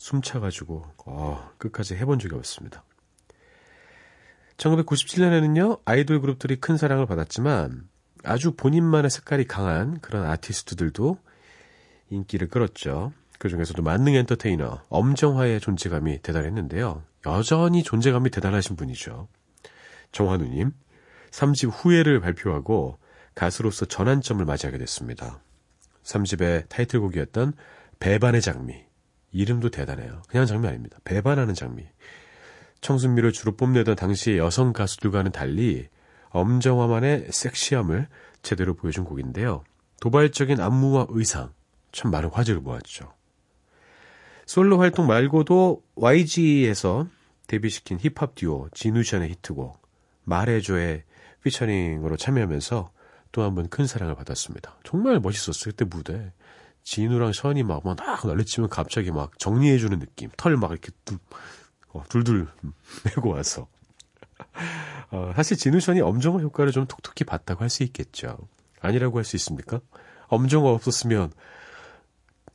숨 0.00 0.22
차가지고 0.22 0.86
어, 1.04 1.50
끝까지 1.58 1.94
해본 1.94 2.18
적이 2.20 2.36
없습니다. 2.36 2.82
1997년에는요 4.56 5.80
아이돌 5.84 6.22
그룹들이 6.22 6.56
큰 6.56 6.78
사랑을 6.78 7.04
받았지만 7.04 7.86
아주 8.24 8.52
본인만의 8.52 9.10
색깔이 9.10 9.44
강한 9.44 10.00
그런 10.00 10.24
아티스트들도 10.24 11.18
인기를 12.08 12.48
끌었죠. 12.48 13.12
그 13.38 13.50
중에서도 13.50 13.82
만능 13.82 14.14
엔터테이너 14.14 14.80
엄정화의 14.88 15.60
존재감이 15.60 16.20
대단했는데요. 16.22 17.02
여전히 17.26 17.82
존재감이 17.82 18.30
대단하신 18.30 18.76
분이죠. 18.76 19.28
정환우님, 20.12 20.72
3집 21.30 21.70
후회를 21.72 22.20
발표하고 22.20 22.98
가수로서 23.34 23.86
전환점을 23.86 24.44
맞이하게 24.44 24.78
됐습니다. 24.78 25.42
3집의 26.02 26.68
타이틀곡이었던 26.68 27.52
배반의 28.00 28.40
장미. 28.40 28.84
이름도 29.32 29.70
대단해요. 29.70 30.22
그냥 30.28 30.46
장미 30.46 30.66
아닙니다. 30.66 30.98
배반하는 31.04 31.54
장미. 31.54 31.86
청순미를 32.80 33.32
주로 33.32 33.54
뽐내던 33.54 33.94
당시의 33.94 34.38
여성 34.38 34.72
가수들과는 34.72 35.32
달리 35.32 35.88
엄정화만의 36.30 37.28
섹시함을 37.30 38.08
제대로 38.42 38.74
보여준 38.74 39.04
곡인데요. 39.04 39.62
도발적인 40.00 40.60
안무와 40.60 41.06
의상, 41.10 41.52
참 41.92 42.10
많은 42.10 42.30
화제를 42.30 42.60
모았죠. 42.60 43.12
솔로 44.50 44.80
활동 44.80 45.06
말고도 45.06 45.84
YG에서 45.94 47.06
데뷔시킨 47.46 47.98
힙합 48.00 48.34
듀오 48.34 48.68
진우션의 48.74 49.30
히트곡 49.30 49.80
말해줘의 50.24 51.04
피처링으로 51.44 52.16
참여하면서 52.16 52.90
또 53.30 53.42
한 53.44 53.54
번 53.54 53.68
큰 53.68 53.86
사랑을 53.86 54.16
받았습니다. 54.16 54.76
정말 54.82 55.20
멋있었어요. 55.20 55.70
그때 55.70 55.84
무대. 55.84 56.32
진우랑 56.82 57.32
션이 57.32 57.62
막, 57.62 57.82
막, 57.84 57.96
막 57.96 58.26
난리치면 58.26 58.70
갑자기 58.70 59.12
막 59.12 59.38
정리해주는 59.38 59.96
느낌. 60.00 60.30
털 60.36 60.56
막 60.56 60.72
이렇게 60.72 60.90
둘, 61.04 61.18
어, 61.92 62.02
둘둘 62.08 62.48
메고 63.06 63.30
와서. 63.30 63.68
어, 65.12 65.32
사실 65.36 65.56
진우션이 65.58 66.00
엄정화 66.00 66.40
효과를 66.40 66.72
좀 66.72 66.86
톡톡히 66.88 67.22
봤다고 67.22 67.62
할 67.62 67.70
수 67.70 67.84
있겠죠. 67.84 68.36
아니라고 68.80 69.18
할 69.18 69.24
수 69.24 69.36
있습니까? 69.36 69.80
엄정화 70.26 70.70
없었으면 70.70 71.30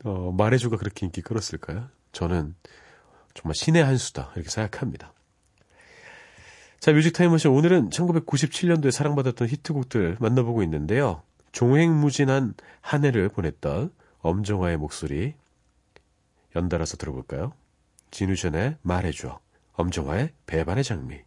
어, 0.06 0.32
말해줘가 0.32 0.78
그렇게 0.78 1.06
인기 1.08 1.22
끌었을까요? 1.22 1.90
저는 2.12 2.56
정말 3.34 3.56
신의 3.56 3.84
한 3.84 3.98
수다 3.98 4.32
이렇게 4.36 4.50
생각합니다. 4.50 5.12
자, 6.80 6.94
뮤직 6.94 7.14
타임머신 7.14 7.50
오늘은 7.50 7.90
1997년도에 7.90 8.92
사랑받았던 8.92 9.48
히트곡들 9.48 10.18
만나보고 10.20 10.62
있는데요. 10.64 11.24
종횡무진한 11.52 12.54
한 12.82 13.04
해를 13.04 13.30
보냈던 13.30 13.92
엄정화의 14.20 14.78
목소리 14.78 15.34
연달아서 16.56 16.98
들어볼까요? 16.98 17.54
진우션의 18.12 18.78
말해줘, 18.84 19.40
엄정화의 19.74 20.34
배반의 20.46 20.84
장미. 20.84 21.25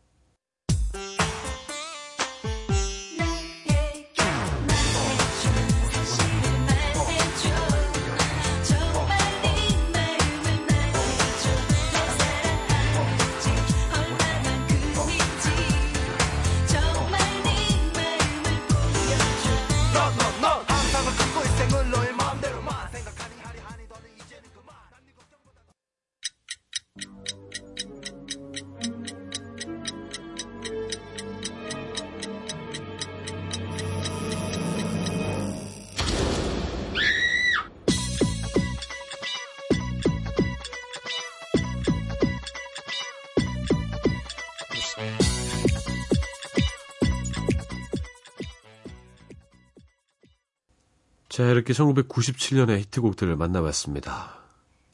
자, 51.39 51.45
이렇게 51.45 51.73
1997년의 51.73 52.81
히트곡들을 52.81 53.37
만나봤습니다. 53.37 54.41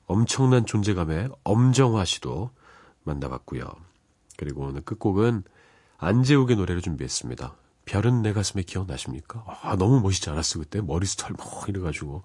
엄청난 0.05 0.66
존재감의 0.66 1.30
엄정화 1.42 2.05
씨도 2.05 2.51
만나봤고요. 3.05 3.64
그리고 4.36 4.64
오늘 4.64 4.82
끝곡은 4.82 5.45
안재욱의 5.97 6.57
노래를 6.57 6.82
준비했습니다. 6.82 7.57
별은 7.86 8.20
내 8.20 8.34
가슴에 8.34 8.62
기억나십니까? 8.62 9.42
아, 9.62 9.76
너무 9.76 10.03
멋있지 10.03 10.28
않았어, 10.28 10.59
그때? 10.59 10.82
머리 10.82 11.07
스타일 11.07 11.32
막 11.38 11.66
이래가지고. 11.66 12.24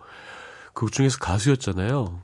그 0.73 0.91
중에서 0.91 1.17
가수였잖아요. 1.19 2.21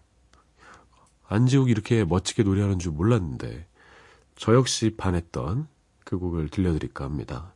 안재욱이 1.30 1.72
이렇게 1.72 2.04
멋지게 2.04 2.44
노래하는 2.44 2.78
줄 2.78 2.92
몰랐는데, 2.92 3.70
저 4.36 4.54
역시 4.54 4.96
반했던 4.98 5.70
그 6.04 6.18
곡을 6.18 6.50
들려드릴까 6.50 7.06
합니다. 7.06 7.54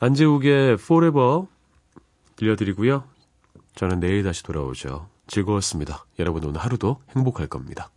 안재욱의 0.00 0.74
Forever 0.74 1.46
들려드리고요. 2.36 3.11
저는 3.74 4.00
내일 4.00 4.22
다시 4.22 4.42
돌아오죠. 4.42 5.08
즐거웠습니다. 5.26 6.04
여러분 6.18 6.44
오늘 6.44 6.60
하루도 6.60 7.00
행복할 7.16 7.46
겁니다. 7.46 7.90